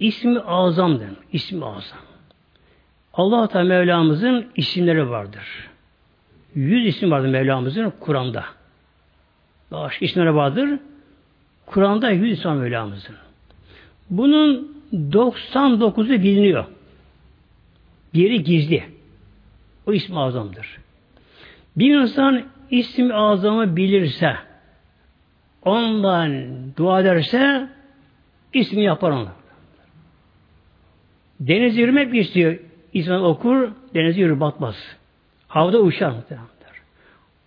[0.00, 1.08] İsmi azamdır.
[1.32, 1.98] İsmi azam.
[3.14, 5.68] Allah Teala Mevlamızın isimleri vardır.
[6.54, 8.44] Yüz isim vardır Mevlamızın Kur'an'da.
[9.70, 10.78] Başka isimleri vardır.
[11.66, 13.16] Kur'an'da yüz isim Mevlamızın.
[14.10, 16.64] Bunun 99'u biliniyor.
[18.14, 18.84] Biri gizli.
[19.86, 20.78] O ismi azamdır.
[21.76, 22.44] Bir insan
[22.78, 24.36] ismi azamı bilirse,
[25.62, 26.32] ondan
[26.76, 27.68] dua ederse
[28.52, 29.28] ismi yapar onu.
[31.40, 32.58] Deniz yürümek istiyor?
[32.92, 34.96] İnsan okur, denize yürür batmaz.
[35.48, 36.54] Havada uçar muhtemelen.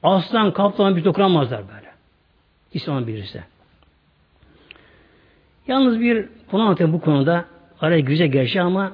[0.03, 1.91] Aslan, kaplan bir dokunamazlar böyle.
[2.73, 3.43] İslam bilirse.
[5.67, 7.45] Yalnız bir konu anlatayım bu konuda.
[7.81, 8.93] Araya güzel gerçi ama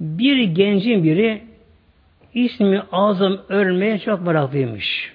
[0.00, 1.42] bir gencin biri
[2.44, 5.12] ismi azam ölmeye çok meraklıymış.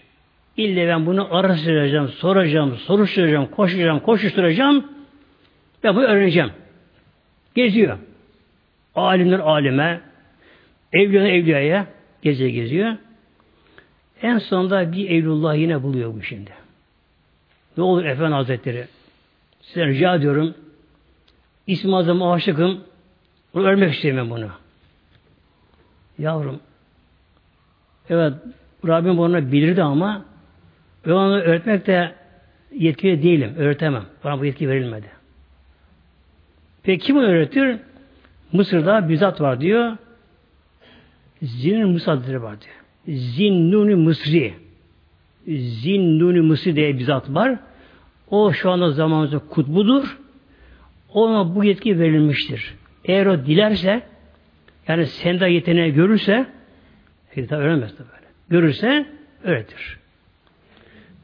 [0.58, 4.86] İlle ben bunu araştıracağım, soracağım, soruşturacağım, koşacağım, koşuşturacağım
[5.84, 6.52] ve bunu öğreneceğim.
[7.56, 7.98] Geziyor.
[8.96, 10.02] Alimler alime,
[10.94, 11.88] evliya evliyaya
[12.22, 12.96] geziyor geziyor.
[14.22, 16.52] En sonunda bir Evlullah yine buluyor bu şimdi.
[17.78, 18.88] Ne olur Efendi Hazretleri
[19.62, 20.54] size rica ediyorum
[21.68, 22.84] İsmi Azam'a aşıkım
[23.54, 24.50] bunu ölmek istemiyorum bunu.
[26.20, 26.60] Yavrum
[28.10, 28.34] evet
[28.88, 30.26] Rabbim bunu bilirdi ama
[31.06, 32.16] ben onu öğretmek de
[32.76, 33.54] yetkili değilim.
[33.58, 34.04] Öğretemem.
[34.24, 35.08] Bana bu yetki verilmedi.
[36.84, 37.78] Peki kim öğretir?
[38.52, 39.98] Mısır'da bir zat var diyor.
[41.42, 43.18] Zinin Mısır'dır var diyor.
[43.20, 44.54] Zinnuni Mısri.
[45.58, 47.60] Zinnuni Mısri diye bir zat var.
[48.30, 50.18] O şu anda zamanımızda kutbudur.
[51.14, 52.76] Ona bu yetki verilmiştir.
[53.06, 54.02] Eğer o dilerse
[54.88, 56.46] yani sende yeteneği görürse
[57.36, 58.28] tabi öğrenmez de böyle.
[58.50, 59.06] Görürse
[59.44, 60.00] öğretir.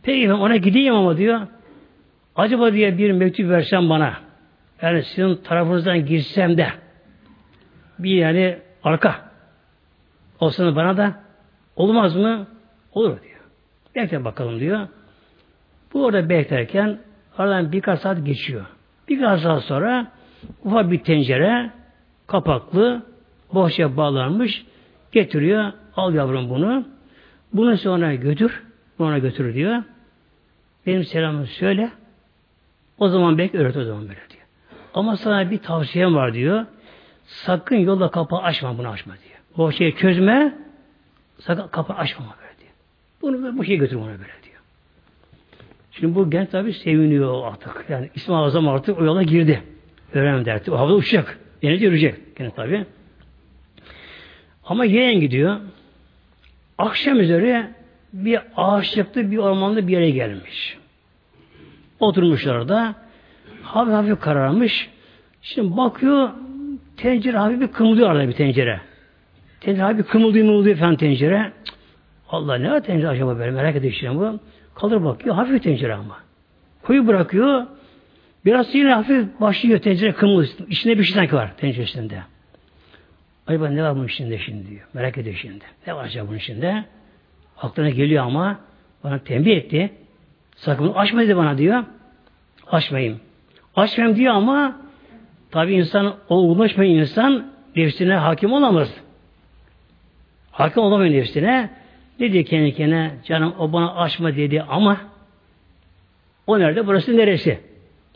[0.04, 1.42] Peki ben ona gideyim ama diyor
[2.36, 4.14] acaba diye bir mektup versen bana
[4.82, 6.68] yani sizin tarafınızdan girsem de
[8.00, 9.32] bir yani arka
[10.40, 11.14] olsun bana da
[11.76, 12.48] olmaz mı?
[12.94, 13.40] Olur diyor.
[13.96, 14.88] Bekle bakalım diyor.
[15.94, 17.00] Bu orada beklerken
[17.38, 18.66] aradan birkaç saat geçiyor.
[19.10, 20.12] Birkaç saat sonra
[20.64, 21.72] ufak bir tencere
[22.28, 23.04] kapaklı
[23.54, 24.66] bohçaya bağlanmış
[25.12, 25.72] getiriyor.
[25.96, 26.88] Al yavrum bunu.
[27.54, 28.64] Bunu sonra götür.
[29.00, 29.84] Ona götür diyor.
[30.86, 31.92] Benim selamımı söyle.
[32.98, 34.44] O zaman belki öğret o zaman böyle diyor.
[34.94, 36.66] Ama sana bir tavsiyem var diyor.
[37.26, 39.40] Sakın yolda kapı açma bunu açma diyor.
[39.58, 40.56] Bohçayı çözme
[41.40, 42.72] sakın kapı açma böyle diyor.
[43.22, 44.62] Bunu bu şeye götür ona böyle diyor.
[45.92, 47.86] Şimdi bu genç tabi seviniyor artık.
[47.90, 49.64] Yani İsmail Azam artık o yola girdi.
[50.14, 50.72] Öğrenem derdi.
[50.72, 51.40] O havada uçacak.
[51.62, 52.36] Denize yürüyecek.
[52.36, 52.86] Gene tabi.
[54.64, 55.60] Ama yeğen gidiyor.
[56.80, 57.68] Akşam üzere
[58.14, 60.78] bir ağaçlıkta bir ormanda bir yere gelmiş.
[62.00, 62.96] Oturmuşlar da
[63.64, 64.90] hafif hafif kararmış.
[65.42, 66.30] Şimdi bakıyor
[66.98, 68.82] tencere hafif bir kımıldıyor arada bir tencere.
[69.62, 71.52] Tencere hafif bir kımıldıyor mımıldıyor falan tencere.
[72.30, 74.40] Allah ne var tencere acaba böyle merak ediyor bu.
[74.76, 76.18] Kalır bakıyor hafif tencere ama.
[76.84, 77.66] Koyu bırakıyor.
[78.46, 80.54] Biraz yine hafif başlıyor tencere kımıldıyor.
[80.68, 82.22] İçinde bir şey sanki var tenceresinde.
[83.50, 84.82] Acaba ne var bunun içinde şimdi diyor.
[84.94, 85.64] Merak ediyor şimdi.
[85.88, 86.84] Ne var acaba bunun içinde?
[87.58, 88.60] Aklına geliyor ama
[89.04, 89.92] bana tembih etti.
[90.56, 91.84] Sakın bunu açma dedi bana diyor.
[92.68, 93.20] Açmayayım.
[93.76, 94.82] Açmayayım diyor ama
[95.52, 98.94] tabi insan olgunlaşmayan insan nefsine hakim olamaz.
[100.52, 101.70] Hakim olamıyor nefsine.
[102.20, 103.12] Ne diyor kendi kendine?
[103.26, 104.98] Canım o bana açma dedi ama
[106.48, 106.88] o nerede?
[106.88, 107.60] Burası neresi?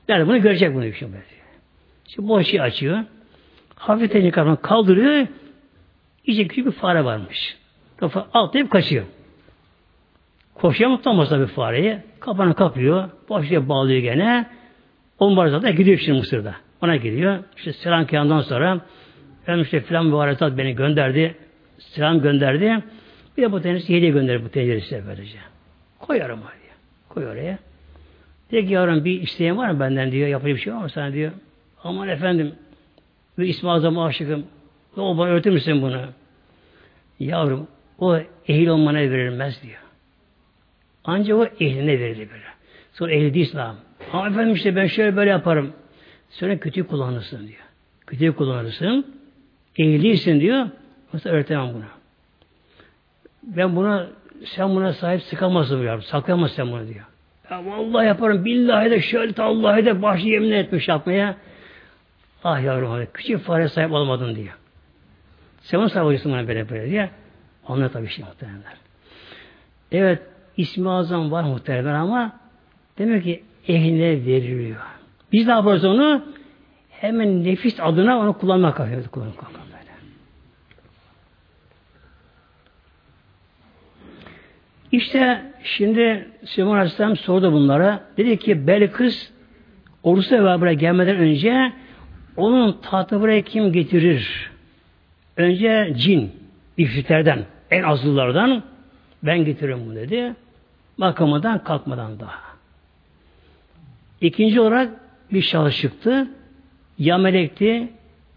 [0.09, 0.27] Nerede?
[0.27, 1.15] Bunu görecek bunu düşün.
[2.07, 3.03] Şimdi bu açıyı açıyor.
[3.83, 5.27] Hafif tencere kapağını kaldırıyor.
[6.25, 7.57] İyice küçük bir fare varmış.
[7.97, 9.05] Kafa atlayıp kaçıyor.
[10.53, 11.97] Koşuyor mu tutamaz tabii fareyi.
[12.19, 13.09] Kapağını kapıyor.
[13.29, 14.49] Başlıyor bağlıyor gene.
[15.19, 16.55] On var zaten gidiyor şimdi Mısır'da.
[16.81, 17.39] Ona gidiyor.
[17.57, 18.79] İşte selam kıyamdan sonra
[19.47, 21.35] ben işte filan mübarekat beni gönderdi.
[21.77, 22.83] Selam gönderdi.
[23.37, 25.37] Bir de bu tenceresi hediye gönderdi bu tenceresi böylece.
[25.99, 26.75] Koyarım diyor.
[27.09, 27.57] Koy oraya.
[28.51, 30.27] Diyor ki yavrum bir isteğin var mı benden diyor.
[30.27, 31.31] Yapacak bir şey var mı sana diyor.
[31.83, 32.55] Aman efendim
[33.37, 34.45] bir ismi azama aşıkım.
[34.97, 36.01] Ne bana öğretir misin bunu?
[37.19, 37.67] Yavrum
[37.99, 38.17] o
[38.47, 39.79] ehil olmana verilmez diyor.
[41.03, 42.43] Ancak o ehline verilir böyle.
[42.93, 43.77] Sonra ehli abi.
[44.13, 45.73] Ama efendim işte ben şöyle böyle yaparım.
[46.29, 47.59] Sonra kötü kullanırsın diyor.
[48.07, 49.05] Kötü kullanırsın.
[49.77, 50.67] Ehliysin diyor.
[51.13, 51.83] Mesela öğretemem bunu.
[53.43, 54.07] Ben buna
[54.45, 56.01] sen buna sahip sıkamazsın diyor.
[56.01, 57.05] Saklayamazsın sen bunu diyor.
[57.51, 58.45] Ya vallahi yaparım.
[58.45, 61.37] Billahi de şöyle de Allah'ı da başı yemin etmiş yapmaya.
[62.43, 64.57] Ah yavrum küçük fare sahip olmadın diyor.
[65.61, 67.09] Sen onu sahip bana böyle böyle diye.
[67.67, 68.73] Anlıyor tabii şey muhtemelenler.
[69.91, 70.21] Evet
[70.57, 72.39] ismi azam var muhtemelen ama
[72.97, 74.81] demek ki ehline veriliyor.
[75.31, 76.25] Biz ne yaparız onu?
[76.89, 79.07] Hemen nefis adına onu kullanmak kalkıyoruz.
[79.07, 79.63] Kullanmak kalkıyoruz.
[84.93, 88.03] İşte şimdi Süleyman Aleyhisselam sordu bunlara.
[88.17, 89.29] Dedi ki Belkıs
[90.03, 91.73] Ordusu buraya gelmeden önce
[92.37, 94.51] onun tahtı buraya kim getirir?
[95.37, 96.31] Önce cin,
[96.77, 98.63] ifritlerden, en azlılardan
[99.23, 100.35] ben getiririm bunu dedi.
[100.97, 102.41] Makamından kalkmadan daha.
[104.21, 104.89] İkinci olarak
[105.31, 106.27] bir şahıs çıktı.
[106.99, 107.89] Ya melekti,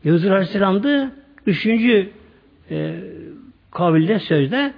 [0.05, 1.13] Yıldız Aleyhisselam'dı.
[1.47, 2.11] Üçüncü
[2.71, 2.95] e,
[3.71, 4.73] kavilde, sözde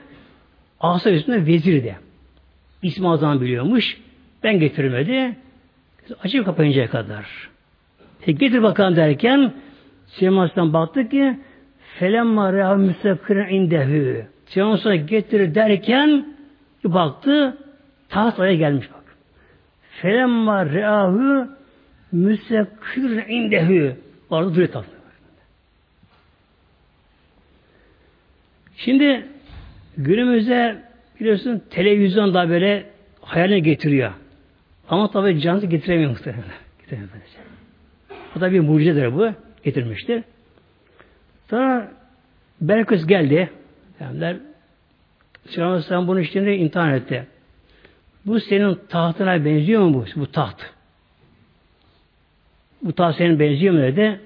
[0.81, 1.97] Asa üstünde vezir de.
[2.83, 4.01] İsmi azam biliyormuş.
[4.43, 5.37] Ben getirmedi.
[6.23, 7.27] Açıp kapayıncaya kadar.
[8.27, 9.53] E getir bakalım derken
[10.07, 11.39] Süleyman Aleyhisselam baktı ki
[11.99, 14.27] felemma reha müstakkirin indehü.
[14.47, 16.35] Süleyman sonra getir derken
[16.85, 17.57] baktı
[18.09, 19.05] taht oraya gelmiş bak.
[20.03, 21.49] Felemma rehahu
[22.12, 23.97] müstakkirin indehü.
[24.31, 24.85] Orada duruyor taht.
[28.77, 29.27] Şimdi
[29.97, 30.83] günümüzde
[31.21, 32.87] biliyorsun televizyon da böyle
[33.21, 34.12] hayaline getiriyor.
[34.89, 36.45] Ama tabi canlı getiremiyor muhtemelen.
[36.81, 37.48] Getiremiyor.
[38.35, 39.31] Bu da bir mucizedir bu.
[39.62, 40.24] Getirmiştir.
[41.51, 41.93] Sonra
[42.61, 43.51] Belkıs geldi.
[44.01, 44.37] Yani
[45.47, 47.26] Süleyman sen bunu işte imtihan etti.
[48.26, 50.20] Bu senin tahtına benziyor mu bu?
[50.20, 50.70] Bu taht.
[52.83, 54.20] Bu taht senin benziyor mu dedi.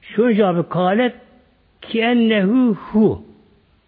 [0.00, 1.14] Şu cevabı kalet
[1.82, 3.24] ki ennehu hu.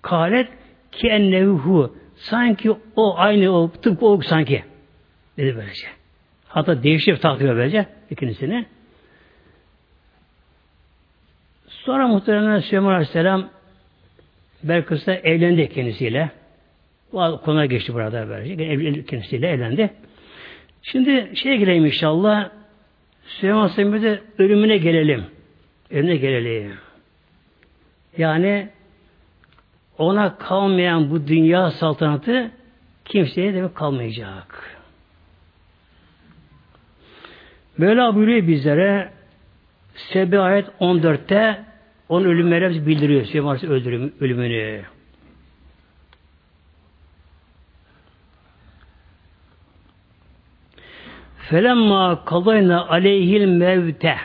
[0.02, 0.48] Kalet
[0.92, 1.96] ki ennehu hu.
[2.16, 4.64] Sanki o aynı o tıpkı o sanki.
[5.36, 5.95] Dedi böylece.
[6.48, 8.66] Hatta değiştirip takdir böylece ikincisini.
[11.68, 13.48] Sonra muhtemelen Süleyman Aleyhisselam
[14.62, 16.30] Belkıs'ta evlendi kendisiyle.
[17.12, 19.04] Bu konuya geçti burada böylece.
[19.04, 19.90] Kendisiyle evlendi.
[20.82, 22.50] Şimdi şeye gireyim inşallah.
[23.26, 25.24] Süleyman Aleyhisselam'ın de ölümüne gelelim.
[25.90, 26.74] Ölümüne gelelim.
[28.18, 28.68] Yani
[29.98, 32.50] ona kalmayan bu dünya saltanatı
[33.04, 34.75] kimseye de kalmayacak.
[37.78, 39.12] Böyle buyuruyor bizlere
[39.96, 41.64] Sebi ayet 14'te
[42.08, 43.24] onun ölümleri bildiriyor.
[43.24, 44.84] Süleyman Aleyhisselam ölümünü.
[51.38, 54.16] Felemma kalayna aleyhil mevte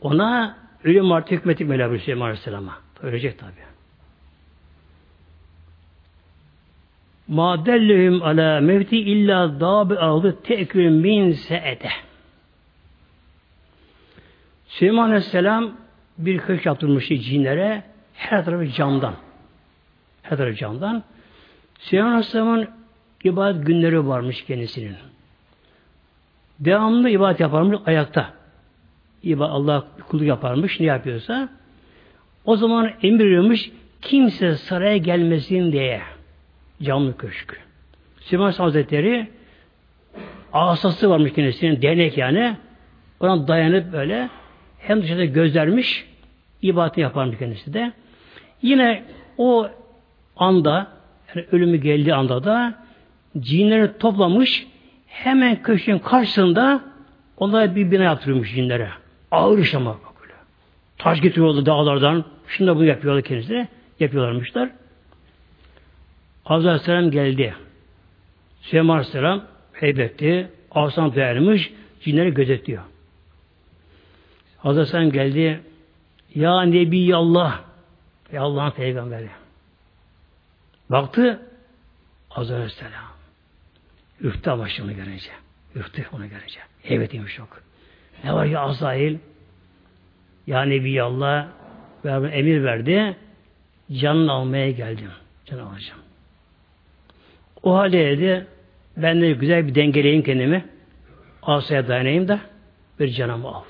[0.00, 1.90] ona ölüm artık hükmetip Mevla
[2.22, 2.78] Aleyhisselam'a.
[3.02, 3.67] Ölecek tabi.
[7.28, 11.90] Ma dellehum ala mevti illa dabi aldı tekül min seede.
[14.66, 15.72] Süleyman Aleyhisselam
[16.18, 17.82] bir köşk yaptırmıştı cinlere
[18.14, 19.14] her tarafı camdan.
[20.22, 21.02] Her tarafı camdan.
[21.78, 22.68] Süleyman Aleyhisselam'ın
[23.24, 24.96] ibadet günleri varmış kendisinin.
[26.60, 28.32] Devamlı ibadet yaparmış ayakta.
[29.22, 31.48] İbadet Allah kulu yaparmış ne yapıyorsa.
[32.44, 33.70] O zaman emir veriyormuş
[34.02, 36.02] kimse saraya gelmesin diye.
[36.82, 37.60] Camlı köşk.
[38.20, 39.28] Süleyman Hazretleri
[40.52, 42.56] asası varmış kendisinin denek yani.
[43.20, 44.28] Ona dayanıp böyle
[44.78, 46.06] hem dışarıda gözlermiş
[46.62, 47.92] ibadeti yaparmış kendisi de.
[48.62, 49.04] Yine
[49.38, 49.68] o
[50.36, 50.86] anda
[51.34, 52.74] yani ölümü geldiği anda da
[53.38, 54.66] cinleri toplamış
[55.06, 56.84] hemen köşkün karşısında
[57.36, 58.88] onlara bir bina yaptırmış cinlere.
[59.30, 60.32] Ağır iş ama bak öyle.
[60.98, 62.24] Taş getiriyordu dağlardan.
[62.46, 63.68] Şunu da bunu yapıyorlar kendisi.
[64.00, 64.70] Yapıyorlarmışlar.
[66.48, 67.54] Hazreti Aleyhisselam geldi.
[68.60, 70.48] Süleyman Aleyhisselam heybetti.
[70.70, 71.72] Asan dayanmış.
[72.00, 72.82] Cinleri gözetliyor.
[74.58, 75.60] Hazreti Aleyhisselam geldi.
[76.34, 77.64] Ya Nebi Allah.
[78.32, 79.30] Ya Allah'ın peygamberi.
[80.90, 81.42] Baktı
[82.28, 83.04] Hazreti Aleyhisselam.
[84.20, 85.30] Ürktü ama onu görünce.
[85.74, 86.60] Ürktü onu görünce.
[86.84, 87.62] Evet demiş çok.
[88.24, 89.18] Ne var ya Azrail?
[90.46, 91.48] Ya Nebi Allah
[92.04, 93.16] emir verdi.
[93.92, 95.10] Canını almaya geldim.
[95.46, 96.07] Can alacağım.
[97.62, 98.46] O halde dedi
[98.96, 100.64] ben de güzel bir dengeleyeyim kendimi.
[101.42, 102.40] Asaya dayanayım da
[103.00, 103.62] bir canımı al.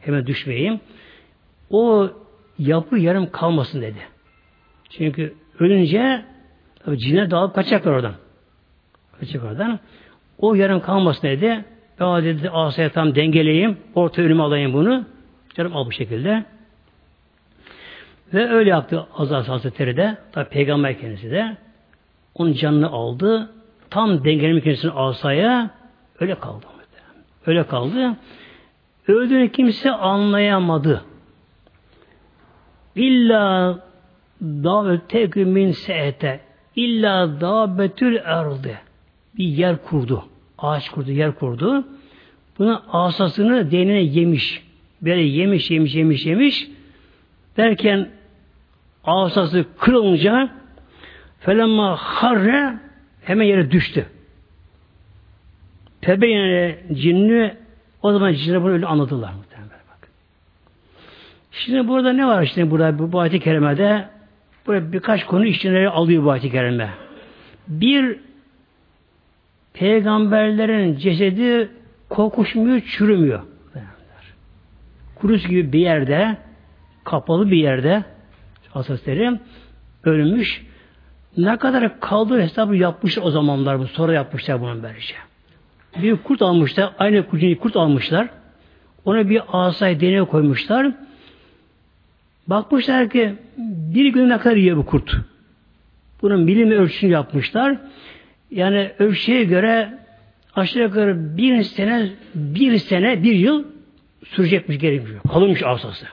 [0.00, 0.80] Hemen düşmeyeyim.
[1.70, 2.10] O
[2.58, 3.98] yapı yarım kalmasın dedi.
[4.90, 6.22] Çünkü ölünce
[6.84, 8.14] tabi cinler dağılıp kaçacaklar oradan.
[9.20, 9.80] Kaçacak oradan.
[10.38, 11.64] O yarım kalmasın dedi.
[12.00, 13.78] Ben dedi asaya tam dengeleyeyim.
[13.94, 15.04] Orta önüme alayım bunu.
[15.54, 16.44] Canım al bu şekilde.
[18.34, 20.16] Ve öyle yaptı Azaz Hazretleri de.
[20.32, 21.56] Tabi peygamber kendisi de.
[22.34, 23.50] Onun canını aldı.
[23.90, 25.70] Tam dengelemek kendisini asaya
[26.20, 26.66] öyle kaldı.
[27.46, 28.16] Öyle kaldı.
[29.08, 31.04] Öldüğünü kimse anlayamadı.
[32.96, 33.78] İlla
[34.42, 36.40] davetekü min seete
[36.76, 38.78] illa dabetül erdi
[39.38, 40.24] bir yer kurdu.
[40.58, 41.84] Ağaç kurdu, yer kurdu.
[42.58, 44.62] Buna asasını denine yemiş.
[45.02, 46.68] Böyle yemiş, yemiş, yemiş, yemiş.
[47.56, 48.08] Derken
[49.04, 50.61] asası kırılınca
[51.44, 52.78] felemma harre
[53.22, 54.06] hemen yere düştü.
[56.00, 57.54] Tebeyine cinni
[58.02, 60.08] o zaman cinler bunu öyle anladılar muhtemelen bak.
[61.52, 64.08] Şimdi burada ne var işte burada bu, bu ayet-i kerimede
[64.66, 66.90] burada birkaç konu işçileri alıyor bu ayet-i kerime.
[67.68, 68.18] Bir
[69.74, 71.68] peygamberlerin cesedi
[72.08, 73.42] kokuşmuyor, çürümüyor.
[75.14, 76.36] Kurus gibi bir yerde,
[77.04, 78.04] kapalı bir yerde
[78.70, 79.40] Hazretleri
[80.04, 80.71] ölmüş.
[81.36, 83.86] Ne kadar kaldığı hesabı yapmış o zamanlar bu.
[83.86, 85.14] Sonra yapmışlar bunu böylece.
[86.02, 86.92] Bir kurt almışlar.
[86.98, 88.28] Aynı kurtunu kurt almışlar.
[89.04, 90.92] Ona bir asay deneye koymuşlar.
[92.46, 93.34] Bakmışlar ki
[93.94, 95.16] bir gün ne kadar yiyor bu kurt.
[96.22, 97.76] Bunun bilim ölçüsünü yapmışlar.
[98.50, 99.98] Yani ölçüye göre
[100.56, 103.64] aşağı yukarı bir sene, bir sene, bir yıl
[104.24, 105.20] sürecekmiş gerekiyor.
[105.32, 106.06] Kalınmış asası.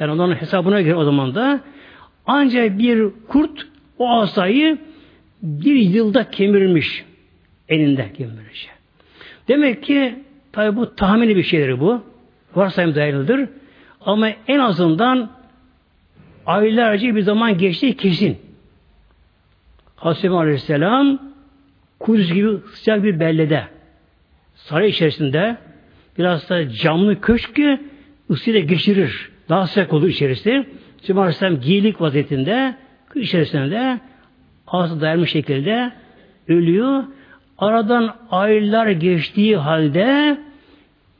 [0.00, 1.60] Yani onların hesabına göre o zaman da
[2.26, 3.66] ancak bir kurt
[3.98, 4.78] o asayı
[5.42, 7.04] bir yılda kemirmiş.
[7.68, 8.68] Elinde kemirmiş.
[9.48, 10.18] Demek ki
[10.52, 12.02] tabi bu tahmini bir şeydir bu.
[12.54, 13.48] Varsayım dayanıldır.
[14.00, 15.30] Ama en azından
[16.46, 18.38] aylarca bir zaman geçti kesin.
[19.96, 21.18] Hazreti Aleyhisselam
[22.00, 23.64] Kudüs gibi sıcak bir bellede
[24.54, 25.56] saray içerisinde
[26.18, 27.80] biraz da camlı köşk ki
[28.30, 29.30] ısıyla geçirir.
[29.48, 30.66] Daha sıcak olur içerisi.
[31.06, 32.76] Şimdi Aleyhisselam giyilik vaziyetinde
[33.20, 34.00] içerisinde
[34.66, 35.92] ağzı dayanmış şekilde
[36.48, 37.04] ölüyor.
[37.58, 40.38] Aradan aylar geçtiği halde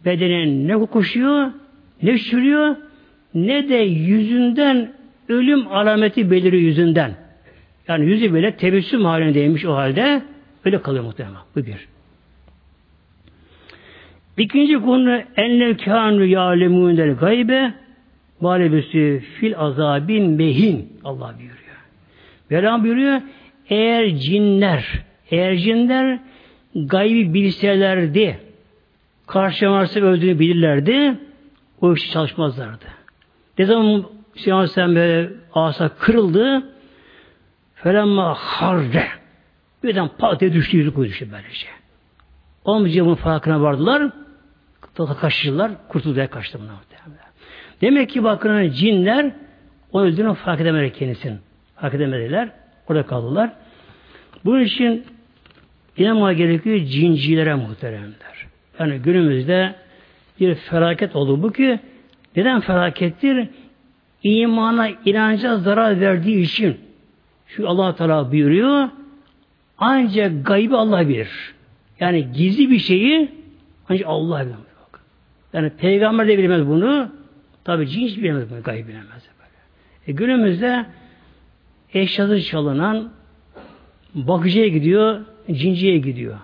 [0.05, 1.51] bedene ne kokuşuyor,
[2.03, 2.76] ne sürüyor,
[3.34, 4.92] ne de yüzünden
[5.28, 7.14] ölüm alameti beliriyor yüzünden.
[7.88, 10.22] Yani yüzü böyle tebessüm halindeymiş o halde.
[10.64, 11.36] Öyle kalıyor muhtemelen.
[11.57, 11.88] Bu bir.
[14.38, 17.75] İkinci konu enlev kânu yâlemûnel gaybe
[18.41, 21.63] maalebüsü fil azabin mehin Allah buyuruyor.
[22.50, 23.22] Mevlam buyuruyor
[23.68, 26.18] eğer cinler eğer cinler
[26.75, 28.41] gaybi bilselerdi
[29.26, 31.18] karşı varsa öldüğünü bilirlerdi
[31.80, 32.84] o işi çalışmazlardı.
[33.58, 34.04] Ne zaman
[34.34, 36.62] Süleyman Aleyhisselam böyle asa kırıldı
[37.75, 39.07] felemma harre
[39.83, 41.66] birden pat diye düştü yüzü koydu işte böylece.
[42.64, 44.11] Olmayınca bunun farkına vardılar.
[45.21, 45.72] Kaçtılar.
[45.88, 46.75] Kurtulduya kaçtı bunlar.
[47.80, 49.33] Demek ki bakın cinler
[49.92, 51.38] o öldüğünü fark edemediler kendisini.
[51.76, 52.49] Fark edemediler.
[52.88, 53.51] Orada kaldılar.
[54.45, 55.05] Bunun için
[55.96, 58.46] inanmaya gerekiyor cincilere muhteremler.
[58.79, 59.75] Yani günümüzde
[60.41, 61.80] bir felaket oldu bu ki
[62.37, 63.49] neden felakettir?
[64.22, 66.76] İmana, inanca zarar verdiği için.
[67.46, 68.88] Şu Allah Teala buyuruyor
[69.79, 71.55] ancak gaybı Allah bilir.
[72.01, 73.33] Yani gizli bir şeyi
[73.88, 74.57] ancak Allah bilir.
[75.53, 77.09] Yani peygamber de bilemez bunu.
[77.64, 78.63] Tabi cin hiç bilemez bunu.
[78.63, 79.22] Gaybı bilemez.
[79.38, 79.51] Böyle.
[80.07, 80.87] E, günümüzde
[81.95, 83.12] eşyası çalınan
[84.14, 85.21] bakıcıya gidiyor,
[85.53, 86.38] cinciye gidiyor.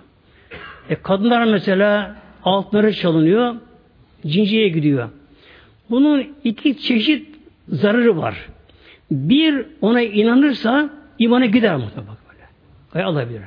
[0.89, 3.55] E, kadınlar mesela altları çalınıyor,
[4.27, 5.09] cinciye gidiyor.
[5.89, 7.35] Bunun iki çeşit
[7.67, 8.49] zararı var.
[9.11, 12.11] Bir ona inanırsa imana gider mutlaka.
[12.93, 13.41] Gayet Allah bilir.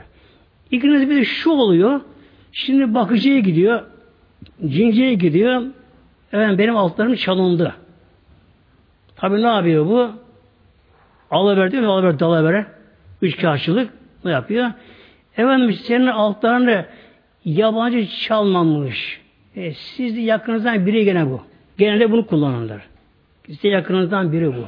[0.71, 2.01] İkincisi bir de şu oluyor.
[2.53, 3.83] Şimdi bakıcıya gidiyor.
[4.67, 5.63] Cinciye gidiyor.
[6.33, 7.75] Evet benim altlarım çalındı.
[9.17, 10.24] Tabi ne yapıyor bu?
[11.35, 12.65] Alıver diyor, alıver dalıver.
[13.23, 13.91] Üç karşılık
[14.25, 14.71] ne yapıyor?
[15.37, 16.85] Efendim senin altlarını
[17.45, 19.21] yabancı çalmamış.
[19.57, 21.43] E, siz de yakınızdan biri gene bu.
[21.79, 22.83] Genelde bunu kullanırlar.
[23.47, 24.65] Size yakınızdan biri bu.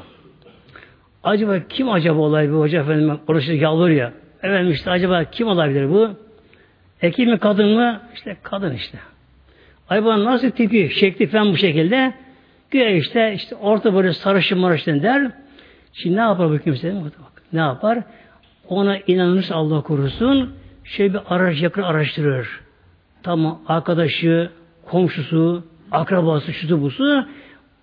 [1.25, 4.13] Acaba kim acaba olay bu hoca efendim konuşur yalvar ya.
[4.43, 6.11] Efendim işte acaba kim olabilir bu?
[7.03, 8.01] Erkek mi kadın mı?
[8.15, 8.99] İşte kadın işte.
[9.89, 12.15] Acaba nasıl tipi, şekli falan bu şekilde?
[12.71, 15.31] Güya işte, işte orta böyle sarışın marışın der.
[15.97, 16.95] Şimdi ne yapar bu kimse?
[16.95, 17.99] Bak, ne yapar?
[18.69, 20.55] Ona inanırsa Allah korusun
[20.85, 22.61] şöyle bir araç yakın araştırır.
[23.23, 24.51] Tamam arkadaşı,
[24.85, 27.27] komşusu, akrabası, şusu busu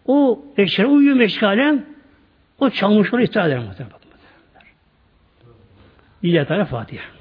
[0.08, 1.84] o eşyara uyuyor meşgale
[2.60, 3.98] o çalmış onu iptal eder muhtemelen.
[6.24, 7.13] İlahi Teala Fatiha.